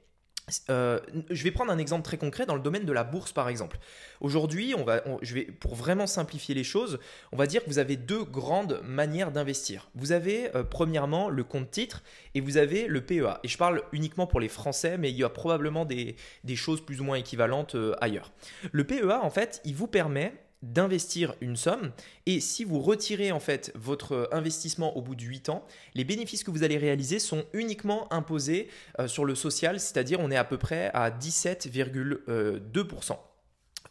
euh, 0.68 1.00
je 1.30 1.42
vais 1.42 1.50
prendre 1.50 1.72
un 1.72 1.78
exemple 1.78 2.02
très 2.02 2.18
concret 2.18 2.44
dans 2.44 2.54
le 2.54 2.60
domaine 2.60 2.84
de 2.84 2.92
la 2.92 3.04
bourse 3.04 3.32
par 3.32 3.48
exemple. 3.48 3.78
Aujourd'hui, 4.20 4.74
je 5.22 5.34
vais, 5.34 5.44
pour 5.44 5.74
vraiment 5.74 6.06
simplifier 6.06 6.54
les 6.54 6.64
choses, 6.64 6.98
on 7.32 7.36
va 7.36 7.46
dire 7.46 7.64
que 7.64 7.68
vous 7.68 7.78
avez 7.78 7.96
deux 7.96 8.24
grandes 8.24 8.80
manières 8.84 9.32
d'investir. 9.32 9.88
Vous 9.94 10.12
avez 10.12 10.54
euh, 10.54 10.62
premièrement 10.62 11.28
le 11.28 11.44
compte 11.44 11.70
titre 11.70 12.02
et 12.34 12.40
vous 12.40 12.56
avez 12.56 12.86
le 12.86 13.00
PEA. 13.00 13.40
Et 13.42 13.48
je 13.48 13.56
parle 13.56 13.82
uniquement 13.92 14.26
pour 14.26 14.40
les 14.40 14.48
Français, 14.48 14.98
mais 14.98 15.10
il 15.10 15.16
y 15.16 15.24
a 15.24 15.28
probablement 15.28 15.84
des, 15.84 16.16
des 16.44 16.56
choses 16.56 16.84
plus 16.84 17.00
ou 17.00 17.04
moins 17.04 17.16
équivalentes 17.16 17.74
euh, 17.74 17.94
ailleurs. 18.00 18.32
Le 18.72 18.84
PEA, 18.84 19.20
en 19.22 19.30
fait, 19.30 19.60
il 19.64 19.74
vous 19.74 19.86
permet 19.86 20.32
d'investir 20.72 21.34
une 21.40 21.56
somme 21.56 21.92
et 22.26 22.40
si 22.40 22.64
vous 22.64 22.80
retirez 22.80 23.32
en 23.32 23.40
fait 23.40 23.72
votre 23.74 24.28
investissement 24.32 24.96
au 24.96 25.02
bout 25.02 25.14
de 25.14 25.22
8 25.22 25.48
ans, 25.48 25.66
les 25.94 26.04
bénéfices 26.04 26.44
que 26.44 26.50
vous 26.50 26.62
allez 26.62 26.78
réaliser 26.78 27.18
sont 27.18 27.44
uniquement 27.52 28.12
imposés 28.12 28.68
euh, 28.98 29.08
sur 29.08 29.24
le 29.24 29.34
social, 29.34 29.80
c'est-à-dire 29.80 30.20
on 30.20 30.30
est 30.30 30.36
à 30.36 30.44
peu 30.44 30.58
près 30.58 30.90
à 30.94 31.10
17,2%. 31.10 33.16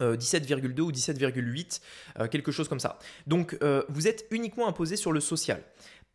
euh, 0.00 0.82
ou 0.82 0.90
17,8, 0.90 1.80
euh, 2.18 2.26
quelque 2.26 2.50
chose 2.50 2.68
comme 2.68 2.80
ça. 2.80 2.98
Donc 3.28 3.56
vous 3.88 4.08
êtes 4.08 4.26
uniquement 4.30 4.66
imposé 4.66 4.96
sur 4.96 5.12
le 5.12 5.20
social. 5.20 5.62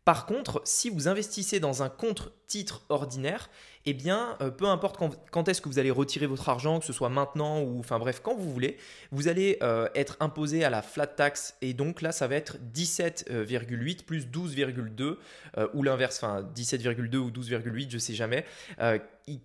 Par 0.04 0.26
contre, 0.26 0.60
si 0.64 0.90
vous 0.90 1.08
investissez 1.08 1.60
dans 1.60 1.82
un 1.82 1.88
compte 1.88 2.32
titre 2.46 2.84
ordinaire, 2.88 3.50
eh 3.86 3.94
bien, 3.94 4.36
euh, 4.40 4.50
peu 4.50 4.66
importe 4.66 4.98
quand, 5.30 5.48
est-ce 5.48 5.62
que 5.62 5.68
vous 5.68 5.78
allez 5.78 5.90
retirer 5.90 6.26
votre 6.26 6.48
argent, 6.48 6.80
que 6.80 6.84
ce 6.84 6.92
soit 6.92 7.08
maintenant 7.08 7.62
ou, 7.62 7.78
enfin 7.80 7.98
bref, 7.98 8.20
quand 8.22 8.34
vous 8.34 8.50
voulez, 8.50 8.76
vous 9.10 9.28
allez 9.28 9.58
euh, 9.62 9.88
être 9.94 10.16
imposé 10.20 10.64
à 10.64 10.70
la 10.70 10.82
flat 10.82 11.06
tax 11.06 11.56
et 11.62 11.72
donc 11.72 12.02
là, 12.02 12.12
ça 12.12 12.28
va 12.28 12.34
être 12.34 12.58
17,8 12.74 14.04
plus 14.04 14.26
12,2 14.26 15.16
euh, 15.56 15.68
ou 15.72 15.82
l'inverse, 15.82 16.22
enfin 16.22 16.46
17,2 16.54 17.16
ou 17.16 17.30
12,8, 17.30 17.90
je 17.90 17.98
sais 17.98 18.14
jamais, 18.14 18.44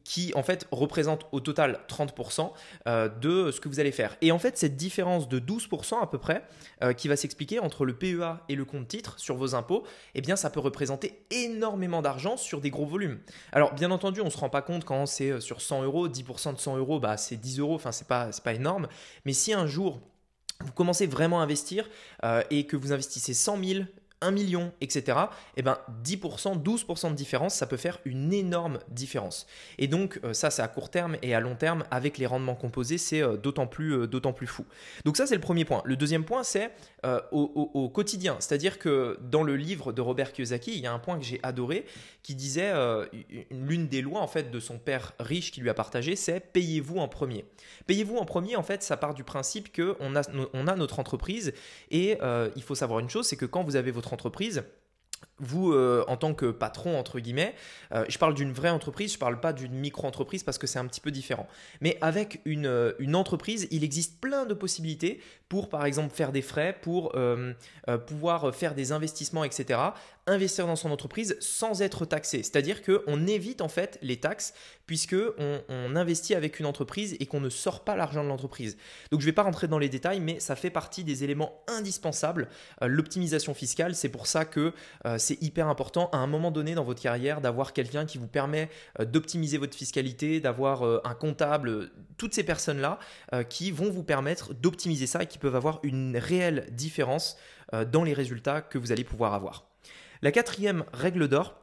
qui 0.03 0.31
en 0.35 0.43
fait 0.43 0.67
représente 0.71 1.27
au 1.31 1.39
total 1.39 1.79
30% 1.87 2.51
de 2.85 3.51
ce 3.51 3.59
que 3.59 3.69
vous 3.69 3.79
allez 3.79 3.91
faire. 3.91 4.15
Et 4.21 4.31
en 4.31 4.39
fait, 4.39 4.57
cette 4.57 4.75
différence 4.75 5.29
de 5.29 5.39
12% 5.39 6.01
à 6.01 6.07
peu 6.07 6.17
près, 6.17 6.43
qui 6.97 7.07
va 7.07 7.15
s'expliquer 7.15 7.59
entre 7.59 7.85
le 7.85 7.95
PEA 7.95 8.41
et 8.49 8.55
le 8.55 8.65
compte 8.65 8.87
titre 8.87 9.19
sur 9.19 9.35
vos 9.35 9.55
impôts, 9.55 9.83
eh 10.15 10.21
bien, 10.21 10.35
ça 10.35 10.49
peut 10.49 10.59
représenter 10.59 11.25
énormément 11.31 12.01
d'argent 12.01 12.37
sur 12.37 12.61
des 12.61 12.69
gros 12.69 12.85
volumes. 12.85 13.19
Alors, 13.51 13.73
bien 13.73 13.91
entendu, 13.91 14.21
on 14.21 14.29
se 14.29 14.37
rend 14.37 14.49
pas 14.49 14.61
compte 14.61 14.85
quand 14.85 15.05
c'est 15.05 15.31
euh, 15.31 15.39
sur 15.39 15.61
100 15.61 15.83
euros, 15.83 16.07
10% 16.07 16.55
de 16.55 16.59
100 16.59 16.77
euros, 16.77 16.99
bah, 16.99 17.17
c'est 17.17 17.37
10 17.37 17.59
euros, 17.59 17.75
enfin, 17.75 17.91
c'est 17.91 18.07
pas, 18.07 18.29
pas 18.43 18.53
énorme. 18.53 18.87
Mais 19.25 19.33
si 19.33 19.53
un 19.53 19.67
jour, 19.67 19.99
vous 20.61 20.71
commencez 20.71 21.07
vraiment 21.07 21.41
à 21.41 21.43
investir 21.43 21.89
euh, 22.23 22.41
et 22.49 22.65
que 22.65 22.75
vous 22.75 22.91
investissez 22.91 23.33
100 23.33 23.63
000, 23.63 23.85
1 24.25 24.31
million, 24.31 24.73
etc., 24.81 25.17
eh 25.55 25.61
ben 25.61 25.77
10%, 26.03 26.61
12% 26.61 27.11
de 27.11 27.15
différence, 27.15 27.53
ça 27.53 27.67
peut 27.67 27.77
faire 27.77 27.99
une 28.05 28.33
énorme 28.33 28.79
différence. 28.89 29.45
Et 29.77 29.87
donc 29.87 30.19
euh, 30.23 30.33
ça 30.33 30.49
c'est 30.49 30.61
à 30.61 30.67
court 30.67 30.89
terme 30.89 31.17
et 31.21 31.35
à 31.35 31.39
long 31.39 31.55
terme 31.55 31.83
avec 31.91 32.17
les 32.17 32.25
rendements 32.25 32.55
composés, 32.55 32.97
c'est 32.97 33.21
euh, 33.21 33.37
d'autant 33.37 33.67
plus, 33.67 33.93
euh, 33.93 34.07
d'autant 34.07 34.33
plus 34.33 34.47
fou. 34.47 34.65
Donc 35.05 35.17
ça 35.17 35.27
c'est 35.27 35.35
le 35.35 35.41
premier 35.41 35.65
point. 35.65 35.81
Le 35.85 35.95
deuxième 35.95 36.25
point 36.25 36.43
c'est 36.43 36.71
au, 37.31 37.91
quotidien, 37.93 38.35
c'est-à-dire 38.39 38.79
que 38.79 39.19
dans 39.21 39.43
le 39.43 39.55
livre 39.55 39.93
de 39.93 40.01
Robert 40.01 40.33
Kiyosaki, 40.33 40.71
il 40.71 40.79
y 40.79 40.87
a 40.87 40.91
un 40.91 40.97
point 40.97 41.19
que 41.19 41.23
j'ai 41.23 41.39
adoré 41.43 41.85
qui 42.23 42.33
disait 42.33 42.73
l'une 43.51 43.87
des 43.87 44.01
lois 44.01 44.21
en 44.21 44.27
fait 44.27 44.49
de 44.49 44.59
son 44.59 44.79
père 44.79 45.13
riche 45.19 45.51
qui 45.51 45.61
lui 45.61 45.69
a 45.69 45.75
partagé, 45.75 46.15
c'est 46.15 46.39
payez-vous 46.39 46.97
en 46.97 47.07
premier. 47.07 47.45
Payez-vous 47.85 48.17
en 48.17 48.25
premier, 48.25 48.55
en 48.55 48.63
fait, 48.63 48.81
ça 48.81 48.97
part 48.97 49.13
du 49.13 49.23
principe 49.23 49.71
que 49.71 49.95
on 49.99 50.15
a, 50.15 50.23
on 50.53 50.67
a 50.67 50.75
notre 50.75 50.97
entreprise 50.97 51.53
et 51.91 52.17
il 52.55 52.63
faut 52.63 52.73
savoir 52.73 52.99
une 53.01 53.09
chose, 53.09 53.27
c'est 53.27 53.37
que 53.37 53.45
quand 53.45 53.63
vous 53.63 53.75
avez 53.75 53.91
votre 53.91 54.13
entreprise, 54.15 54.63
vous, 55.39 55.73
euh, 55.73 56.05
en 56.07 56.15
tant 56.15 56.33
que 56.33 56.51
patron, 56.51 56.97
entre 56.97 57.19
guillemets, 57.19 57.55
euh, 57.93 58.05
je 58.07 58.17
parle 58.17 58.33
d'une 58.33 58.53
vraie 58.53 58.69
entreprise, 58.69 59.11
je 59.11 59.17
ne 59.17 59.19
parle 59.19 59.39
pas 59.39 59.51
d'une 59.51 59.73
micro-entreprise 59.73 60.43
parce 60.43 60.57
que 60.57 60.67
c'est 60.67 60.79
un 60.79 60.85
petit 60.85 61.01
peu 61.01 61.11
différent. 61.11 61.47
Mais 61.81 61.97
avec 62.01 62.41
une, 62.45 62.67
euh, 62.67 62.93
une, 62.99 63.15
entreprise, 63.15 63.67
il 63.71 63.83
existe 63.83 64.21
plein 64.21 64.45
de 64.45 64.53
possibilités 64.53 65.19
pour, 65.49 65.67
par 65.67 65.85
exemple, 65.85 66.13
faire 66.13 66.31
des 66.31 66.41
frais, 66.41 66.77
pour 66.81 67.13
pouvoir 68.07 68.55
faire 68.55 68.73
des 68.73 68.91
investissements, 68.91 69.43
etc 69.43 69.79
investir 70.27 70.65
dans 70.65 70.75
son 70.75 70.91
entreprise 70.91 71.37
sans 71.39 71.81
être 71.81 72.05
taxé. 72.05 72.41
C'est-à-dire 72.41 72.81
qu'on 72.81 73.27
évite 73.27 73.61
en 73.61 73.67
fait 73.67 73.99
les 74.01 74.17
taxes 74.17 74.53
puisque 74.87 75.15
on, 75.37 75.95
investit 75.95 76.35
avec 76.35 76.59
une 76.59 76.65
entreprise 76.65 77.15
et 77.19 77.25
qu'on 77.25 77.39
ne 77.39 77.49
sort 77.49 77.83
pas 77.83 77.95
l'argent 77.95 78.23
de 78.23 78.27
l'entreprise. 78.27 78.75
Donc 79.11 79.21
je 79.21 79.25
ne 79.25 79.29
vais 79.29 79.35
pas 79.35 79.43
rentrer 79.43 79.67
dans 79.67 79.77
les 79.77 79.87
détails, 79.87 80.19
mais 80.19 80.39
ça 80.39 80.55
fait 80.55 80.69
partie 80.69 81.03
des 81.03 81.23
éléments 81.23 81.63
indispensables. 81.67 82.49
Euh, 82.81 82.87
l'optimisation 82.87 83.53
fiscale, 83.53 83.95
c'est 83.95 84.09
pour 84.09 84.27
ça 84.27 84.45
que 84.45 84.73
euh, 85.05 85.17
c'est 85.17 85.41
hyper 85.41 85.67
important 85.67 86.09
à 86.11 86.17
un 86.17 86.27
moment 86.27 86.51
donné 86.51 86.75
dans 86.75 86.83
votre 86.83 87.01
carrière 87.01 87.39
d'avoir 87.39 87.71
quelqu'un 87.71 88.05
qui 88.05 88.17
vous 88.17 88.27
permet 88.27 88.69
euh, 88.99 89.05
d'optimiser 89.05 89.57
votre 89.57 89.77
fiscalité, 89.77 90.39
d'avoir 90.39 90.83
un 91.05 91.13
comptable, 91.13 91.91
toutes 92.17 92.33
ces 92.33 92.43
personnes-là 92.43 92.99
qui 93.49 93.71
vont 93.71 93.89
vous 93.89 94.03
permettre 94.03 94.53
d'optimiser 94.53 95.07
ça 95.07 95.23
et 95.23 95.27
qui 95.27 95.37
peuvent 95.37 95.55
avoir 95.55 95.79
une 95.83 96.17
réelle 96.17 96.67
différence 96.71 97.37
dans 97.91 98.03
les 98.03 98.13
résultats 98.13 98.61
que 98.61 98.77
vous 98.77 98.91
allez 98.91 99.03
pouvoir 99.03 99.33
avoir. 99.33 99.74
La 100.25 100.31
quatrième 100.31 100.85
règle 100.91 101.27
d'or, 101.27 101.53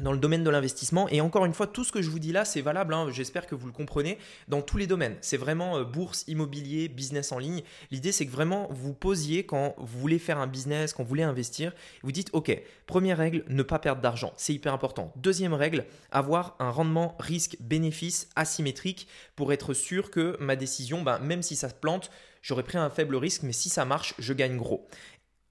dans 0.00 0.12
le 0.12 0.18
domaine 0.18 0.44
de 0.44 0.50
l'investissement. 0.50 1.08
Et 1.08 1.20
encore 1.20 1.44
une 1.44 1.52
fois, 1.52 1.66
tout 1.66 1.82
ce 1.82 1.90
que 1.90 2.02
je 2.02 2.08
vous 2.08 2.20
dis 2.20 2.30
là, 2.30 2.44
c'est 2.44 2.60
valable, 2.60 2.94
hein, 2.94 3.08
j'espère 3.10 3.48
que 3.48 3.56
vous 3.56 3.66
le 3.66 3.72
comprenez, 3.72 4.16
dans 4.46 4.62
tous 4.62 4.76
les 4.76 4.86
domaines. 4.86 5.16
C'est 5.22 5.36
vraiment 5.36 5.78
euh, 5.78 5.82
bourse, 5.82 6.22
immobilier, 6.28 6.86
business 6.86 7.32
en 7.32 7.40
ligne. 7.40 7.64
L'idée, 7.90 8.12
c'est 8.12 8.24
que 8.24 8.30
vraiment, 8.30 8.68
vous 8.70 8.94
posiez 8.94 9.44
quand 9.44 9.74
vous 9.78 9.98
voulez 9.98 10.20
faire 10.20 10.38
un 10.38 10.46
business, 10.46 10.92
quand 10.92 11.02
vous 11.02 11.08
voulez 11.08 11.24
investir, 11.24 11.72
vous 12.04 12.12
dites, 12.12 12.30
OK, 12.32 12.56
première 12.86 13.18
règle, 13.18 13.44
ne 13.48 13.64
pas 13.64 13.80
perdre 13.80 14.02
d'argent. 14.02 14.32
C'est 14.36 14.54
hyper 14.54 14.72
important. 14.72 15.12
Deuxième 15.16 15.54
règle, 15.54 15.84
avoir 16.12 16.54
un 16.60 16.70
rendement 16.70 17.16
risque-bénéfice 17.18 18.28
asymétrique 18.36 19.08
pour 19.34 19.52
être 19.52 19.74
sûr 19.74 20.12
que 20.12 20.36
ma 20.38 20.54
décision, 20.54 21.02
ben, 21.02 21.18
même 21.18 21.42
si 21.42 21.56
ça 21.56 21.70
se 21.70 21.74
plante, 21.74 22.12
j'aurais 22.40 22.62
pris 22.62 22.78
un 22.78 22.90
faible 22.90 23.16
risque, 23.16 23.42
mais 23.42 23.52
si 23.52 23.68
ça 23.68 23.84
marche, 23.84 24.14
je 24.20 24.32
gagne 24.32 24.56
gros. 24.56 24.86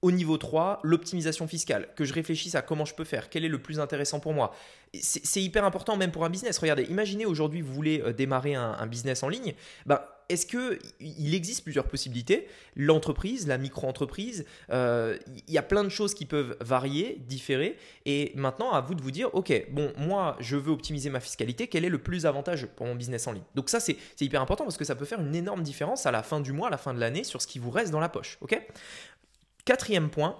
Au 0.05 0.11
niveau 0.11 0.37
3, 0.37 0.81
l'optimisation 0.83 1.47
fiscale, 1.47 1.87
que 1.95 2.05
je 2.05 2.13
réfléchisse 2.13 2.53
à 2.53 2.61
comment 2.61 2.85
je 2.85 2.93
peux 2.93 3.05
faire, 3.05 3.27
quel 3.27 3.43
est 3.43 3.49
le 3.49 3.57
plus 3.57 3.79
intéressant 3.79 4.19
pour 4.19 4.35
moi. 4.35 4.53
C'est 4.93 5.41
hyper 5.41 5.65
important 5.65 5.97
même 5.97 6.11
pour 6.11 6.25
un 6.25 6.29
business. 6.29 6.59
Regardez, 6.59 6.83
imaginez 6.83 7.25
aujourd'hui 7.25 7.61
vous 7.61 7.73
voulez 7.73 8.01
euh, 8.01 8.13
démarrer 8.13 8.53
un, 8.53 8.85
business 8.85 9.23
en 9.23 9.29
ligne. 9.29 9.55
Ben, 9.87 9.99
est-ce 10.29 10.45
qu'il 10.45 11.33
existe 11.33 11.63
plusieurs 11.63 11.87
possibilités? 11.87 12.47
L'entreprise, 12.75 13.47
la 13.47 13.57
micro-entreprise, 13.57 14.45
euh, 14.71 15.17
il 15.47 15.53
y 15.53 15.57
a 15.57 15.63
plein 15.63 15.83
de 15.83 15.89
choses 15.89 16.13
qui 16.13 16.25
peuvent 16.25 16.55
varier, 16.61 17.21
différer. 17.27 17.75
Et 18.05 18.31
maintenant, 18.35 18.71
à 18.71 18.81
vous 18.81 18.95
de 18.95 19.01
vous 19.01 19.11
dire, 19.11 19.33
OK, 19.33 19.51
bon, 19.71 19.91
moi, 19.97 20.37
je 20.39 20.55
veux 20.55 20.71
optimiser 20.71 21.09
ma 21.09 21.19
fiscalité. 21.19 21.67
Quel 21.67 21.83
est 21.83 21.89
le 21.89 21.99
plus 21.99 22.25
avantageux 22.25 22.69
pour 22.75 22.85
mon 22.85 22.95
business 22.95 23.27
en 23.27 23.33
ligne? 23.33 23.43
Donc 23.55 23.69
ça, 23.69 23.79
c'est 23.79 23.97
hyper 24.19 24.41
important 24.41 24.63
parce 24.63 24.77
que 24.77 24.85
ça 24.85 24.95
peut 24.95 25.05
faire 25.05 25.19
une 25.19 25.35
énorme 25.35 25.63
différence 25.63 26.05
à 26.05 26.11
la 26.11 26.23
fin 26.23 26.39
du 26.39 26.53
mois, 26.53 26.67
à 26.67 26.71
la 26.71 26.77
fin 26.77 26.93
de 26.93 26.99
l'année, 26.99 27.23
sur 27.23 27.41
ce 27.41 27.47
qui 27.47 27.59
vous 27.59 27.71
reste 27.71 27.91
dans 27.91 27.99
la 27.99 28.09
poche. 28.09 28.37
OK? 28.41 28.59
Quatrième 29.65 30.11
point, 30.11 30.37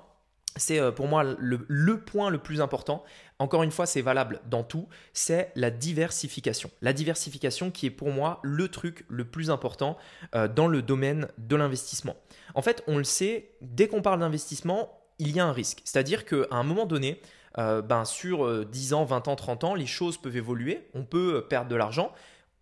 c'est 0.55 0.79
euh, 0.79 0.91
pour 0.91 1.07
moi 1.07 1.23
le, 1.23 1.99
point 1.99 2.29
le 2.29 2.37
plus 2.37 2.61
important. 2.61 3.03
Encore 3.39 3.63
une 3.63 3.71
fois, 3.71 3.85
c'est 3.85 4.01
valable 4.01 4.39
dans 4.49 4.63
tout, 4.63 4.87
c'est 5.13 5.51
la 5.55 5.71
diversification. 5.71 6.69
La 6.81 6.93
diversification 6.93 7.71
qui 7.71 7.87
est 7.87 7.91
pour 7.91 8.11
moi 8.11 8.39
le 8.43 8.67
truc 8.67 9.03
le 9.09 9.25
plus 9.25 9.49
important 9.49 9.97
euh, 10.35 10.47
dans 10.47 10.67
le 10.67 10.81
domaine 10.81 11.27
de 11.37 11.55
l'investissement. 11.55 12.15
En 12.53 12.61
fait, 12.61 12.83
on 12.87 12.97
le 12.97 13.03
sait, 13.03 13.49
dès 13.61 13.87
qu'on 13.87 14.01
parle 14.01 14.19
d'investissement, 14.19 15.01
il 15.19 15.35
y 15.35 15.39
a 15.39 15.45
un 15.45 15.51
risque. 15.51 15.81
C'est-à-dire 15.83 16.25
qu'à 16.25 16.45
un 16.51 16.63
moment 16.63 16.85
donné, 16.85 17.19
euh, 17.57 17.81
ben 17.81 18.05
sur 18.05 18.65
10 18.65 18.93
ans, 18.93 19.05
20 19.05 19.27
ans, 19.27 19.35
30 19.35 19.63
ans, 19.63 19.75
les 19.75 19.85
choses 19.85 20.17
peuvent 20.17 20.37
évoluer, 20.37 20.87
on 20.93 21.03
peut 21.03 21.45
perdre 21.49 21.69
de 21.69 21.75
l'argent, 21.75 22.13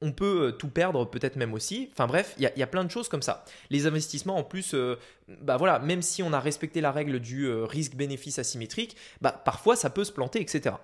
on 0.04 0.12
peut 0.12 0.48
euh, 0.48 0.52
tout 0.52 0.68
perdre 0.68 1.06
peut-être 1.06 1.38
même 1.38 1.54
aussi. 1.54 1.90
Enfin 1.94 2.06
bref, 2.06 2.36
il 2.38 2.52
y, 2.56 2.64
a 2.64 2.68
plein 2.68 2.84
de 2.84 2.92
choses 2.92 3.08
comme 3.08 3.22
ça. 3.22 3.46
Les 3.70 3.88
investissements 3.88 4.38
en 4.38 4.44
plus, 4.44 4.76
euh, 4.76 5.00
bah 5.42 5.58
voilà, 5.58 5.80
même 5.80 6.02
si 6.02 6.22
on 6.22 6.34
a 6.34 6.40
respecté 6.40 6.82
la 6.82 6.92
règle 6.92 7.20
du 7.20 7.46
euh, 7.46 7.66
risque-bénéfice 7.66 8.38
asymétrique, 8.38 8.98
bah 9.22 9.32
parfois 9.32 9.76
ça 9.76 9.90
peut 9.90 10.04
se 10.04 10.12
planter, 10.12 10.42
etc. 10.42 10.76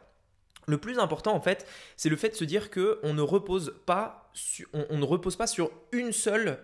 Le 0.67 0.77
plus 0.77 0.99
important 0.99 1.35
en 1.35 1.41
fait, 1.41 1.67
c'est 1.97 2.09
le 2.09 2.15
fait 2.15 2.29
de 2.29 2.35
se 2.35 2.45
dire 2.45 2.69
que 2.69 2.99
on 3.03 3.13
ne 3.13 3.21
repose 3.21 3.75
pas, 3.85 4.31
on 4.73 4.97
ne 4.97 5.05
repose 5.05 5.35
pas 5.35 5.47
sur 5.47 5.69
une 5.91 6.13
seule 6.13 6.59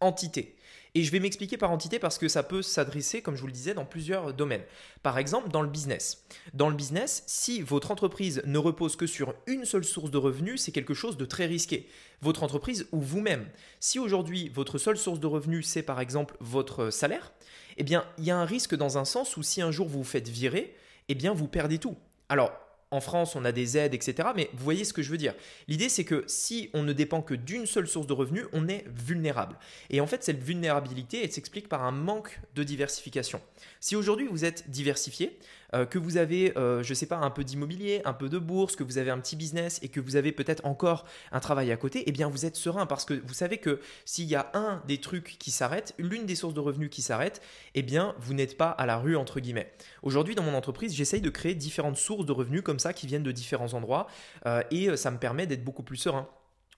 entité. 0.00 0.56
Et 0.96 1.02
je 1.02 1.12
vais 1.12 1.20
m'expliquer 1.20 1.58
par 1.58 1.72
entité 1.72 1.98
parce 1.98 2.16
que 2.16 2.26
ça 2.26 2.42
peut 2.42 2.62
s'adresser, 2.62 3.20
comme 3.20 3.36
je 3.36 3.42
vous 3.42 3.48
le 3.48 3.52
disais, 3.52 3.74
dans 3.74 3.84
plusieurs 3.84 4.32
domaines. 4.32 4.62
Par 5.02 5.18
exemple, 5.18 5.50
dans 5.50 5.60
le 5.60 5.68
business. 5.68 6.24
Dans 6.54 6.70
le 6.70 6.74
business, 6.74 7.22
si 7.26 7.60
votre 7.60 7.90
entreprise 7.90 8.40
ne 8.46 8.56
repose 8.56 8.96
que 8.96 9.06
sur 9.06 9.34
une 9.46 9.66
seule 9.66 9.84
source 9.84 10.10
de 10.10 10.16
revenus, 10.16 10.62
c'est 10.62 10.72
quelque 10.72 10.94
chose 10.94 11.18
de 11.18 11.26
très 11.26 11.44
risqué. 11.44 11.86
Votre 12.22 12.44
entreprise 12.44 12.86
ou 12.92 13.02
vous-même. 13.02 13.46
Si 13.78 13.98
aujourd'hui, 13.98 14.48
votre 14.48 14.78
seule 14.78 14.96
source 14.96 15.20
de 15.20 15.26
revenus, 15.26 15.66
c'est 15.68 15.82
par 15.82 16.00
exemple 16.00 16.34
votre 16.40 16.88
salaire, 16.88 17.30
eh 17.76 17.84
bien, 17.84 18.06
il 18.16 18.24
y 18.24 18.30
a 18.30 18.38
un 18.38 18.46
risque 18.46 18.74
dans 18.74 18.96
un 18.96 19.04
sens 19.04 19.36
où 19.36 19.42
si 19.42 19.60
un 19.60 19.70
jour 19.70 19.88
vous 19.88 19.98
vous 19.98 20.02
faites 20.02 20.30
virer, 20.30 20.74
eh 21.10 21.14
bien, 21.14 21.34
vous 21.34 21.46
perdez 21.46 21.76
tout. 21.76 21.98
Alors, 22.30 22.52
en 22.90 23.00
France, 23.00 23.34
on 23.34 23.44
a 23.44 23.52
des 23.52 23.76
aides, 23.76 23.94
etc. 23.94 24.28
Mais 24.36 24.48
vous 24.52 24.62
voyez 24.62 24.84
ce 24.84 24.92
que 24.92 25.02
je 25.02 25.10
veux 25.10 25.16
dire. 25.18 25.34
L'idée, 25.66 25.88
c'est 25.88 26.04
que 26.04 26.24
si 26.28 26.70
on 26.72 26.82
ne 26.82 26.92
dépend 26.92 27.20
que 27.20 27.34
d'une 27.34 27.66
seule 27.66 27.88
source 27.88 28.06
de 28.06 28.12
revenus, 28.12 28.46
on 28.52 28.68
est 28.68 28.84
vulnérable. 28.88 29.58
Et 29.90 30.00
en 30.00 30.06
fait, 30.06 30.22
cette 30.22 30.42
vulnérabilité, 30.42 31.22
elle 31.24 31.32
s'explique 31.32 31.68
par 31.68 31.82
un 31.82 31.90
manque 31.90 32.40
de 32.54 32.62
diversification. 32.62 33.40
Si 33.80 33.96
aujourd'hui 33.96 34.28
vous 34.30 34.44
êtes 34.44 34.70
diversifié, 34.70 35.38
euh, 35.76 35.86
que 35.86 35.98
vous 35.98 36.16
avez, 36.16 36.56
euh, 36.56 36.82
je 36.82 36.90
ne 36.90 36.94
sais 36.94 37.06
pas, 37.06 37.16
un 37.16 37.30
peu 37.30 37.44
d'immobilier, 37.44 38.00
un 38.04 38.12
peu 38.12 38.28
de 38.28 38.38
bourse, 38.38 38.76
que 38.76 38.84
vous 38.84 38.98
avez 38.98 39.10
un 39.10 39.18
petit 39.18 39.36
business 39.36 39.78
et 39.82 39.88
que 39.88 40.00
vous 40.00 40.16
avez 40.16 40.32
peut-être 40.32 40.64
encore 40.64 41.04
un 41.32 41.40
travail 41.40 41.70
à 41.70 41.76
côté, 41.76 42.04
eh 42.06 42.12
bien 42.12 42.28
vous 42.28 42.46
êtes 42.46 42.56
serein 42.56 42.86
parce 42.86 43.04
que 43.04 43.14
vous 43.14 43.34
savez 43.34 43.58
que 43.58 43.80
s'il 44.04 44.26
y 44.26 44.34
a 44.34 44.50
un 44.54 44.82
des 44.86 44.98
trucs 44.98 45.36
qui 45.38 45.50
s'arrête, 45.50 45.94
l'une 45.98 46.26
des 46.26 46.34
sources 46.34 46.54
de 46.54 46.60
revenus 46.60 46.90
qui 46.90 47.02
s'arrête, 47.02 47.42
eh 47.74 47.82
bien 47.82 48.14
vous 48.18 48.34
n'êtes 48.34 48.56
pas 48.56 48.70
à 48.70 48.86
la 48.86 48.96
rue 48.96 49.16
entre 49.16 49.40
guillemets. 49.40 49.72
Aujourd'hui 50.02 50.34
dans 50.34 50.42
mon 50.42 50.54
entreprise, 50.54 50.94
j'essaye 50.94 51.20
de 51.20 51.30
créer 51.30 51.54
différentes 51.54 51.96
sources 51.96 52.26
de 52.26 52.32
revenus 52.32 52.62
comme 52.62 52.78
ça 52.78 52.92
qui 52.92 53.06
viennent 53.06 53.22
de 53.22 53.32
différents 53.32 53.74
endroits 53.74 54.06
euh, 54.46 54.62
et 54.70 54.96
ça 54.96 55.10
me 55.10 55.18
permet 55.18 55.46
d'être 55.46 55.64
beaucoup 55.64 55.82
plus 55.82 55.96
serein. 55.96 56.28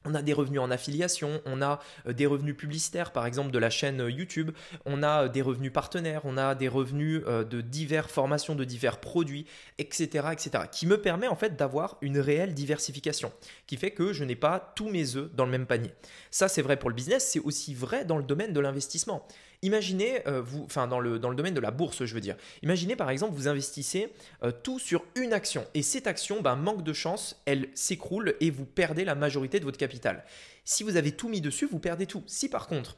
On 0.04 0.14
a 0.14 0.22
des 0.22 0.32
revenus 0.32 0.60
en 0.60 0.70
affiliation, 0.70 1.42
on 1.44 1.60
a 1.60 1.80
euh, 2.06 2.12
des 2.12 2.26
revenus 2.26 2.56
publicitaires, 2.56 3.12
par 3.12 3.26
exemple 3.26 3.50
de 3.50 3.58
la 3.58 3.68
chaîne 3.68 4.00
euh, 4.00 4.10
YouTube, 4.10 4.52
on 4.86 5.02
a 5.02 5.24
euh, 5.24 5.28
des 5.28 5.42
revenus 5.42 5.72
partenaires, 5.72 6.22
on 6.24 6.36
a 6.36 6.54
des 6.54 6.68
revenus 6.68 7.22
de 7.24 7.60
diverses 7.60 8.10
formations, 8.10 8.54
de 8.54 8.64
divers 8.64 9.00
produits, 9.00 9.46
etc., 9.78 10.28
etc., 10.32 10.64
qui 10.70 10.86
me 10.86 11.00
permet 11.00 11.26
en 11.26 11.34
fait 11.34 11.56
d'avoir 11.56 11.98
une 12.00 12.18
réelle 12.18 12.54
diversification, 12.54 13.32
qui 13.66 13.76
fait 13.76 13.90
que 13.90 14.12
je 14.12 14.24
n'ai 14.24 14.36
pas 14.36 14.72
tous 14.76 14.88
mes 14.88 15.16
œufs 15.16 15.30
dans 15.34 15.44
le 15.44 15.50
même 15.50 15.66
panier. 15.66 15.92
Ça, 16.30 16.48
c'est 16.48 16.62
vrai 16.62 16.76
pour 16.76 16.90
le 16.90 16.94
business, 16.94 17.28
c'est 17.28 17.40
aussi 17.40 17.74
vrai 17.74 18.04
dans 18.04 18.16
le 18.16 18.22
domaine 18.22 18.52
de 18.52 18.60
l'investissement. 18.60 19.26
Imaginez, 19.62 20.26
euh, 20.28 20.40
vous, 20.40 20.62
enfin 20.64 20.86
dans 20.86 21.00
le, 21.00 21.18
domaine 21.18 21.54
de 21.54 21.60
la 21.60 21.72
bourse, 21.72 22.04
je 22.04 22.14
veux 22.14 22.20
dire, 22.20 22.36
imaginez 22.62 22.94
par 22.94 23.10
exemple, 23.10 23.34
vous 23.34 23.48
investissez 23.48 24.12
euh, 24.44 24.52
tout 24.52 24.78
sur 24.78 25.04
une 25.16 25.32
action 25.32 25.66
et 25.74 25.82
cette 25.82 26.06
action, 26.06 26.40
ben, 26.40 26.54
manque 26.54 26.84
de 26.84 26.92
chance, 26.92 27.42
elle 27.44 27.68
s'écroule 27.74 28.36
et 28.40 28.50
vous 28.50 28.64
perdez 28.64 29.04
la 29.04 29.16
majorité 29.16 29.58
de 29.58 29.64
votre 29.64 29.78
capital. 29.78 30.24
Si 30.64 30.84
vous 30.84 30.96
avez 30.96 31.12
tout 31.12 31.28
mis 31.28 31.40
dessus, 31.40 31.66
vous 31.66 31.80
perdez 31.80 32.06
tout. 32.06 32.22
Si 32.26 32.48
par 32.48 32.68
contre, 32.68 32.96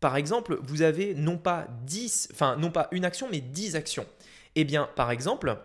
par 0.00 0.16
exemple, 0.16 0.58
vous 0.62 0.82
avez 0.82 1.14
non 1.14 1.38
pas 1.38 1.68
10, 1.84 2.30
enfin 2.32 2.56
non 2.56 2.72
pas 2.72 2.88
une 2.90 3.04
action, 3.04 3.28
mais 3.30 3.40
10 3.40 3.76
actions, 3.76 4.06
eh 4.56 4.64
bien 4.64 4.88
par 4.96 5.12
exemple, 5.12 5.58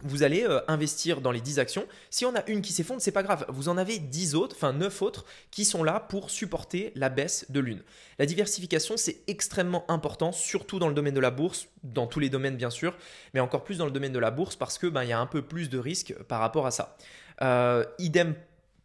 vous 0.00 0.22
allez 0.22 0.44
euh, 0.44 0.60
investir 0.68 1.20
dans 1.20 1.30
les 1.30 1.40
10 1.40 1.58
actions. 1.58 1.86
Si 2.10 2.24
on 2.24 2.34
a 2.34 2.48
une 2.48 2.62
qui 2.62 2.72
s'effondre, 2.72 3.00
c'est 3.00 3.12
pas 3.12 3.22
grave. 3.22 3.44
Vous 3.48 3.68
en 3.68 3.76
avez 3.76 3.98
10 3.98 4.34
autres, 4.34 4.56
enfin 4.56 4.72
9 4.72 5.02
autres, 5.02 5.24
qui 5.50 5.64
sont 5.64 5.84
là 5.84 6.00
pour 6.00 6.30
supporter 6.30 6.92
la 6.94 7.08
baisse 7.08 7.46
de 7.50 7.60
l'une. 7.60 7.82
La 8.18 8.26
diversification, 8.26 8.96
c'est 8.96 9.18
extrêmement 9.26 9.84
important, 9.90 10.32
surtout 10.32 10.78
dans 10.78 10.88
le 10.88 10.94
domaine 10.94 11.14
de 11.14 11.20
la 11.20 11.30
bourse, 11.30 11.68
dans 11.82 12.06
tous 12.06 12.20
les 12.20 12.28
domaines 12.28 12.56
bien 12.56 12.70
sûr, 12.70 12.96
mais 13.34 13.40
encore 13.40 13.64
plus 13.64 13.78
dans 13.78 13.86
le 13.86 13.92
domaine 13.92 14.12
de 14.12 14.18
la 14.18 14.30
bourse 14.30 14.56
parce 14.56 14.78
que 14.78 14.86
ben, 14.86 15.04
y 15.04 15.12
a 15.12 15.20
un 15.20 15.26
peu 15.26 15.42
plus 15.42 15.70
de 15.70 15.78
risques 15.78 16.14
par 16.28 16.40
rapport 16.40 16.66
à 16.66 16.70
ça. 16.70 16.96
Euh, 17.42 17.84
idem 17.98 18.34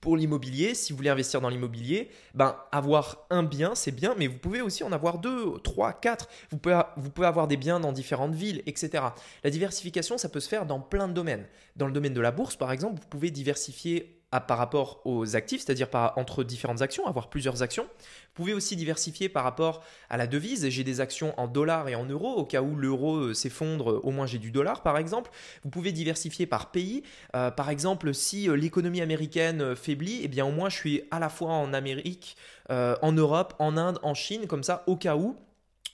pour 0.01 0.16
l'immobilier, 0.16 0.75
si 0.75 0.94
vous 0.94 0.98
voulez 0.98 1.10
investir 1.10 1.42
dans 1.42 1.50
l'immobilier, 1.50 2.10
ben, 2.34 2.56
avoir 2.72 3.25
un 3.30 3.44
bien, 3.44 3.75
c'est 3.75 3.92
bien, 3.92 4.16
mais 4.18 4.27
vous 4.27 4.38
pouvez 4.38 4.62
aussi 4.62 4.84
en 4.84 4.92
avoir 4.92 5.18
deux, 5.18 5.60
trois, 5.63 5.94
quatre. 5.94 6.30
Vous 6.51 6.58
pouvez, 6.58 6.80
vous 6.98 7.10
pouvez 7.10 7.27
avoir 7.27 7.48
des 7.48 7.58
biens 7.58 7.80
dans 7.80 7.92
différentes 7.92 8.36
villes, 8.36 8.62
etc. 8.66 9.04
La 9.44 9.50
diversification, 9.50 10.18
ça 10.18 10.30
peut 10.30 10.39
se 10.39 10.50
faire 10.50 10.66
dans 10.66 10.80
plein 10.80 11.08
de 11.08 11.13
domaines. 11.13 11.48
Dans 11.75 11.88
le 11.88 11.94
domaine 11.94 12.13
de 12.13 12.22
la 12.22 12.32
bourse, 12.32 12.56
par 12.56 12.72
exemple, 12.72 13.01
vous 13.01 13.08
pouvez 13.08 13.32
diversifier 13.32 14.16
par 14.31 14.57
rapport 14.57 15.01
aux 15.05 15.36
actifs, 15.36 15.62
c'est-à-dire 15.62 15.88
entre 16.17 16.43
différentes 16.43 16.81
actions, 16.81 17.07
avoir 17.07 17.29
plusieurs 17.29 17.63
actions. 17.63 17.84
Vous 17.84 18.43
pouvez 18.43 18.53
aussi 18.53 18.75
diversifier 18.75 19.29
par 19.29 19.43
rapport 19.43 19.84
à 20.10 20.17
la 20.17 20.27
devise. 20.27 20.67
J'ai 20.67 20.84
des 20.84 21.00
actions 21.00 21.34
en 21.39 21.48
dollars 21.48 21.88
et 21.88 21.96
en 21.96 22.05
euros. 22.05 22.36
Au 22.36 22.43
cas 22.43 22.62
où 22.62 22.75
l'euro 22.75 23.15
euh, 23.15 23.34
s'effondre, 23.34 24.01
au 24.03 24.12
moins 24.12 24.25
j'ai 24.25 24.38
du 24.38 24.51
dollar, 24.51 24.84
par 24.84 24.98
exemple. 24.98 25.31
Vous 25.63 25.69
pouvez 25.69 25.93
diversifier 25.93 26.46
par 26.46 26.72
pays. 26.72 27.03
Euh, 27.36 27.51
par 27.51 27.69
exemple, 27.69 28.13
si 28.13 28.50
euh, 28.50 28.55
l'économie 28.55 29.01
américaine 29.01 29.75
faiblit, 29.75 30.19
eh 30.24 30.27
bien 30.27 30.46
au 30.46 30.51
moins 30.51 30.69
je 30.69 30.75
suis 30.75 31.03
à 31.10 31.19
la 31.19 31.29
fois 31.29 31.53
en 31.53 31.74
Amérique, 31.74 32.36
en 32.69 33.13
Europe, 33.13 33.53
en 33.60 33.77
Inde, 33.77 33.98
en 34.03 34.13
Chine, 34.13 34.46
comme 34.46 34.63
ça, 34.63 34.84
au 34.88 34.98
cas 34.98 35.15
où 35.15 35.38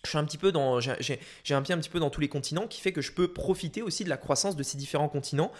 je 0.05 0.09
suis 0.09 0.17
un 0.17 0.25
petit 0.25 0.37
peu 0.37 0.51
dans, 0.51 0.81
j'ai 0.81 1.19
un 1.51 1.61
pied 1.61 1.73
un 1.73 1.77
petit 1.77 1.89
peu 1.89 1.99
dans 1.99 2.09
tous 2.09 2.19
les 2.19 2.27
continents 2.27 2.67
qui 2.67 2.81
fait 2.81 2.91
que 2.91 3.01
je 3.01 3.13
peux 3.13 3.31
profiter 3.31 3.81
aussi 3.81 4.03
de 4.03 4.09
la 4.09 4.17
croissance 4.17 4.57
de 4.57 4.63
ces 4.63 4.77
différents 4.77 5.07
continents, 5.07 5.51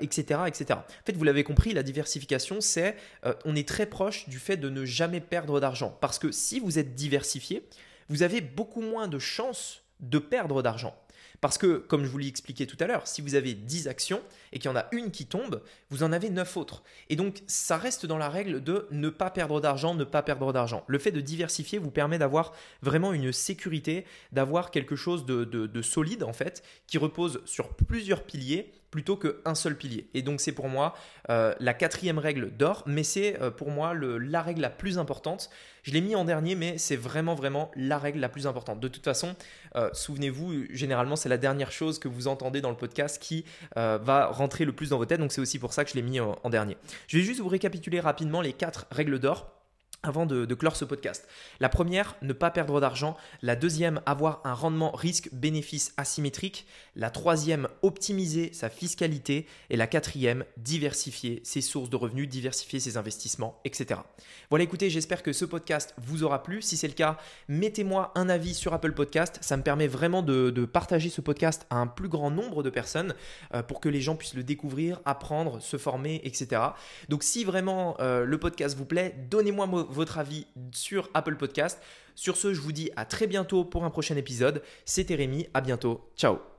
etc., 0.00 0.40
euh, 0.40 0.46
etc. 0.46 0.80
En 0.80 1.04
fait, 1.06 1.16
vous 1.16 1.22
l'avez 1.22 1.44
compris, 1.44 1.72
la 1.72 1.84
diversification, 1.84 2.60
c'est, 2.60 2.96
euh, 3.24 3.34
on 3.44 3.54
est 3.54 3.68
très 3.68 3.86
proche 3.86 4.28
du 4.28 4.40
fait 4.40 4.56
de 4.56 4.68
ne 4.68 4.84
jamais 4.84 5.20
perdre 5.20 5.60
d'argent. 5.60 5.96
Parce 6.00 6.18
que 6.18 6.32
si 6.32 6.58
vous 6.58 6.78
êtes 6.78 6.96
diversifié, 6.96 7.68
vous 8.08 8.22
avez 8.22 8.40
beaucoup 8.40 8.82
moins 8.82 9.06
de 9.06 9.20
chances 9.20 9.82
de 10.00 10.18
perdre 10.18 10.60
d'argent. 10.60 10.96
Parce 11.40 11.58
que, 11.58 11.78
comme 11.78 12.04
je 12.04 12.10
vous 12.10 12.18
l'ai 12.18 12.28
expliqué 12.28 12.66
tout 12.66 12.76
à 12.80 12.86
l'heure, 12.86 13.06
si 13.06 13.20
vous 13.20 13.34
avez 13.34 13.54
10 13.54 13.88
actions 13.88 14.22
et 14.52 14.58
qu'il 14.58 14.70
y 14.70 14.72
en 14.72 14.76
a 14.76 14.86
une 14.92 15.10
qui 15.10 15.26
tombe, 15.26 15.62
vous 15.90 16.02
en 16.02 16.12
avez 16.12 16.30
9 16.30 16.56
autres. 16.56 16.82
Et 17.10 17.16
donc, 17.16 17.42
ça 17.46 17.76
reste 17.76 18.06
dans 18.06 18.18
la 18.18 18.28
règle 18.28 18.62
de 18.62 18.86
ne 18.90 19.08
pas 19.08 19.30
perdre 19.30 19.60
d'argent, 19.60 19.94
ne 19.94 20.04
pas 20.04 20.22
perdre 20.22 20.52
d'argent. 20.52 20.84
Le 20.86 20.98
fait 20.98 21.12
de 21.12 21.20
diversifier 21.20 21.78
vous 21.78 21.90
permet 21.90 22.18
d'avoir 22.18 22.52
vraiment 22.82 23.12
une 23.12 23.32
sécurité, 23.32 24.04
d'avoir 24.32 24.70
quelque 24.70 24.96
chose 24.96 25.26
de, 25.26 25.82
solide, 25.82 26.22
en 26.22 26.32
fait, 26.32 26.62
qui 26.86 26.98
repose 26.98 27.40
sur 27.44 27.68
plusieurs 27.74 28.22
piliers 28.22 28.72
plutôt 28.94 29.16
qu'un 29.16 29.56
seul 29.56 29.76
pilier. 29.76 30.06
Et 30.14 30.22
donc 30.22 30.40
c'est 30.40 30.52
pour 30.52 30.68
moi 30.68 30.94
euh, 31.28 31.52
la 31.58 31.74
quatrième 31.74 32.20
règle 32.20 32.52
d'or, 32.56 32.84
mais 32.86 33.02
c'est 33.02 33.42
euh, 33.42 33.50
pour 33.50 33.72
moi 33.72 33.92
la 33.92 34.40
règle 34.40 34.60
la 34.60 34.70
plus 34.70 34.98
importante. 34.98 35.50
Je 35.82 35.90
l'ai 35.90 36.00
mis 36.00 36.14
en 36.14 36.24
dernier, 36.24 36.54
mais 36.54 36.78
c'est 36.78 36.94
vraiment 36.94 37.34
vraiment 37.34 37.72
la 37.74 37.98
règle 37.98 38.20
la 38.20 38.28
plus 38.28 38.46
importante. 38.46 38.78
De 38.78 38.86
toute 38.86 39.02
façon, 39.02 39.34
euh, 39.74 39.90
souvenez-vous, 39.92 40.66
généralement 40.70 41.16
c'est 41.16 41.28
la 41.28 41.38
dernière 41.38 41.72
chose 41.72 41.98
que 41.98 42.06
vous 42.06 42.28
entendez 42.28 42.60
dans 42.60 42.70
le 42.70 42.76
podcast 42.76 43.20
qui 43.20 43.44
va 43.74 44.26
rentrer 44.26 44.64
le 44.64 44.72
plus 44.72 44.90
dans 44.90 44.98
vos 44.98 45.06
têtes, 45.06 45.18
donc 45.18 45.32
c'est 45.32 45.40
aussi 45.40 45.58
pour 45.58 45.72
ça 45.72 45.84
que 45.84 45.90
je 45.90 45.96
l'ai 45.96 46.02
mis 46.02 46.20
en 46.20 46.50
dernier. 46.50 46.76
Je 47.08 47.18
vais 47.18 47.24
juste 47.24 47.40
vous 47.40 47.48
récapituler 47.48 47.98
rapidement 47.98 48.42
les 48.42 48.52
quatre 48.52 48.86
règles 48.92 49.18
d'or 49.18 49.50
avant 50.04 50.26
de, 50.26 50.54
clore 50.54 50.76
ce 50.76 50.84
podcast. 50.84 51.26
La 51.58 51.68
première, 51.68 52.14
ne 52.22 52.32
pas 52.32 52.50
perdre 52.50 52.80
d'argent. 52.80 53.16
La 53.42 53.56
deuxième, 53.56 54.00
avoir 54.06 54.40
un 54.44 54.54
rendement 54.54 54.92
risque-bénéfice 54.92 55.92
asymétrique. 55.96 56.66
La 56.94 57.10
troisième, 57.10 57.68
optimiser 57.82 58.52
sa 58.52 58.68
fiscalité. 58.68 59.46
Et 59.70 59.76
la 59.76 59.86
quatrième, 59.86 60.44
diversifier 60.56 61.40
ses 61.42 61.60
sources 61.60 61.90
de 61.90 61.96
revenus, 61.96 62.28
diversifier 62.28 62.78
ses 62.78 62.96
investissements, 62.96 63.60
etc. 63.64 64.00
Voilà, 64.50 64.64
écoutez, 64.64 64.90
j'espère 64.90 65.22
que 65.22 65.32
ce 65.32 65.44
podcast 65.44 65.94
vous 65.98 66.22
aura 66.22 66.42
plu. 66.42 66.62
Si 66.62 66.76
c'est 66.76 66.88
le 66.88 66.94
cas, 66.94 67.16
mettez-moi 67.48 68.12
un 68.14 68.28
avis 68.28 68.54
sur 68.54 68.74
Apple 68.74 68.92
Podcast. 68.92 69.38
Ça 69.40 69.56
me 69.56 69.62
permet 69.62 69.88
vraiment 69.88 70.22
de, 70.22 70.50
partager 70.64 71.08
ce 71.10 71.20
podcast 71.20 71.66
à 71.70 71.76
un 71.76 71.86
plus 71.86 72.08
grand 72.08 72.30
nombre 72.30 72.62
de 72.62 72.70
personnes 72.70 73.14
euh, 73.54 73.62
pour 73.62 73.80
que 73.80 73.88
les 73.88 74.00
gens 74.00 74.16
puissent 74.16 74.34
le 74.34 74.42
découvrir, 74.42 75.00
apprendre, 75.04 75.60
se 75.60 75.76
former, 75.76 76.20
etc. 76.24 76.60
Donc 77.08 77.22
si 77.22 77.44
vraiment 77.44 77.96
euh, 78.00 78.24
le 78.24 78.38
podcast 78.38 78.76
vous 78.76 78.84
plaît, 78.84 79.14
donnez-moi 79.30 79.66
votre 79.94 80.18
avis 80.18 80.46
sur 80.72 81.08
Apple 81.14 81.36
Podcast. 81.36 81.80
Sur 82.14 82.36
ce, 82.36 82.52
je 82.52 82.60
vous 82.60 82.72
dis 82.72 82.90
à 82.96 83.04
très 83.04 83.26
bientôt 83.26 83.64
pour 83.64 83.84
un 83.84 83.90
prochain 83.90 84.16
épisode. 84.16 84.62
C'était 84.84 85.14
Rémi, 85.14 85.46
à 85.54 85.60
bientôt. 85.60 86.10
Ciao 86.16 86.53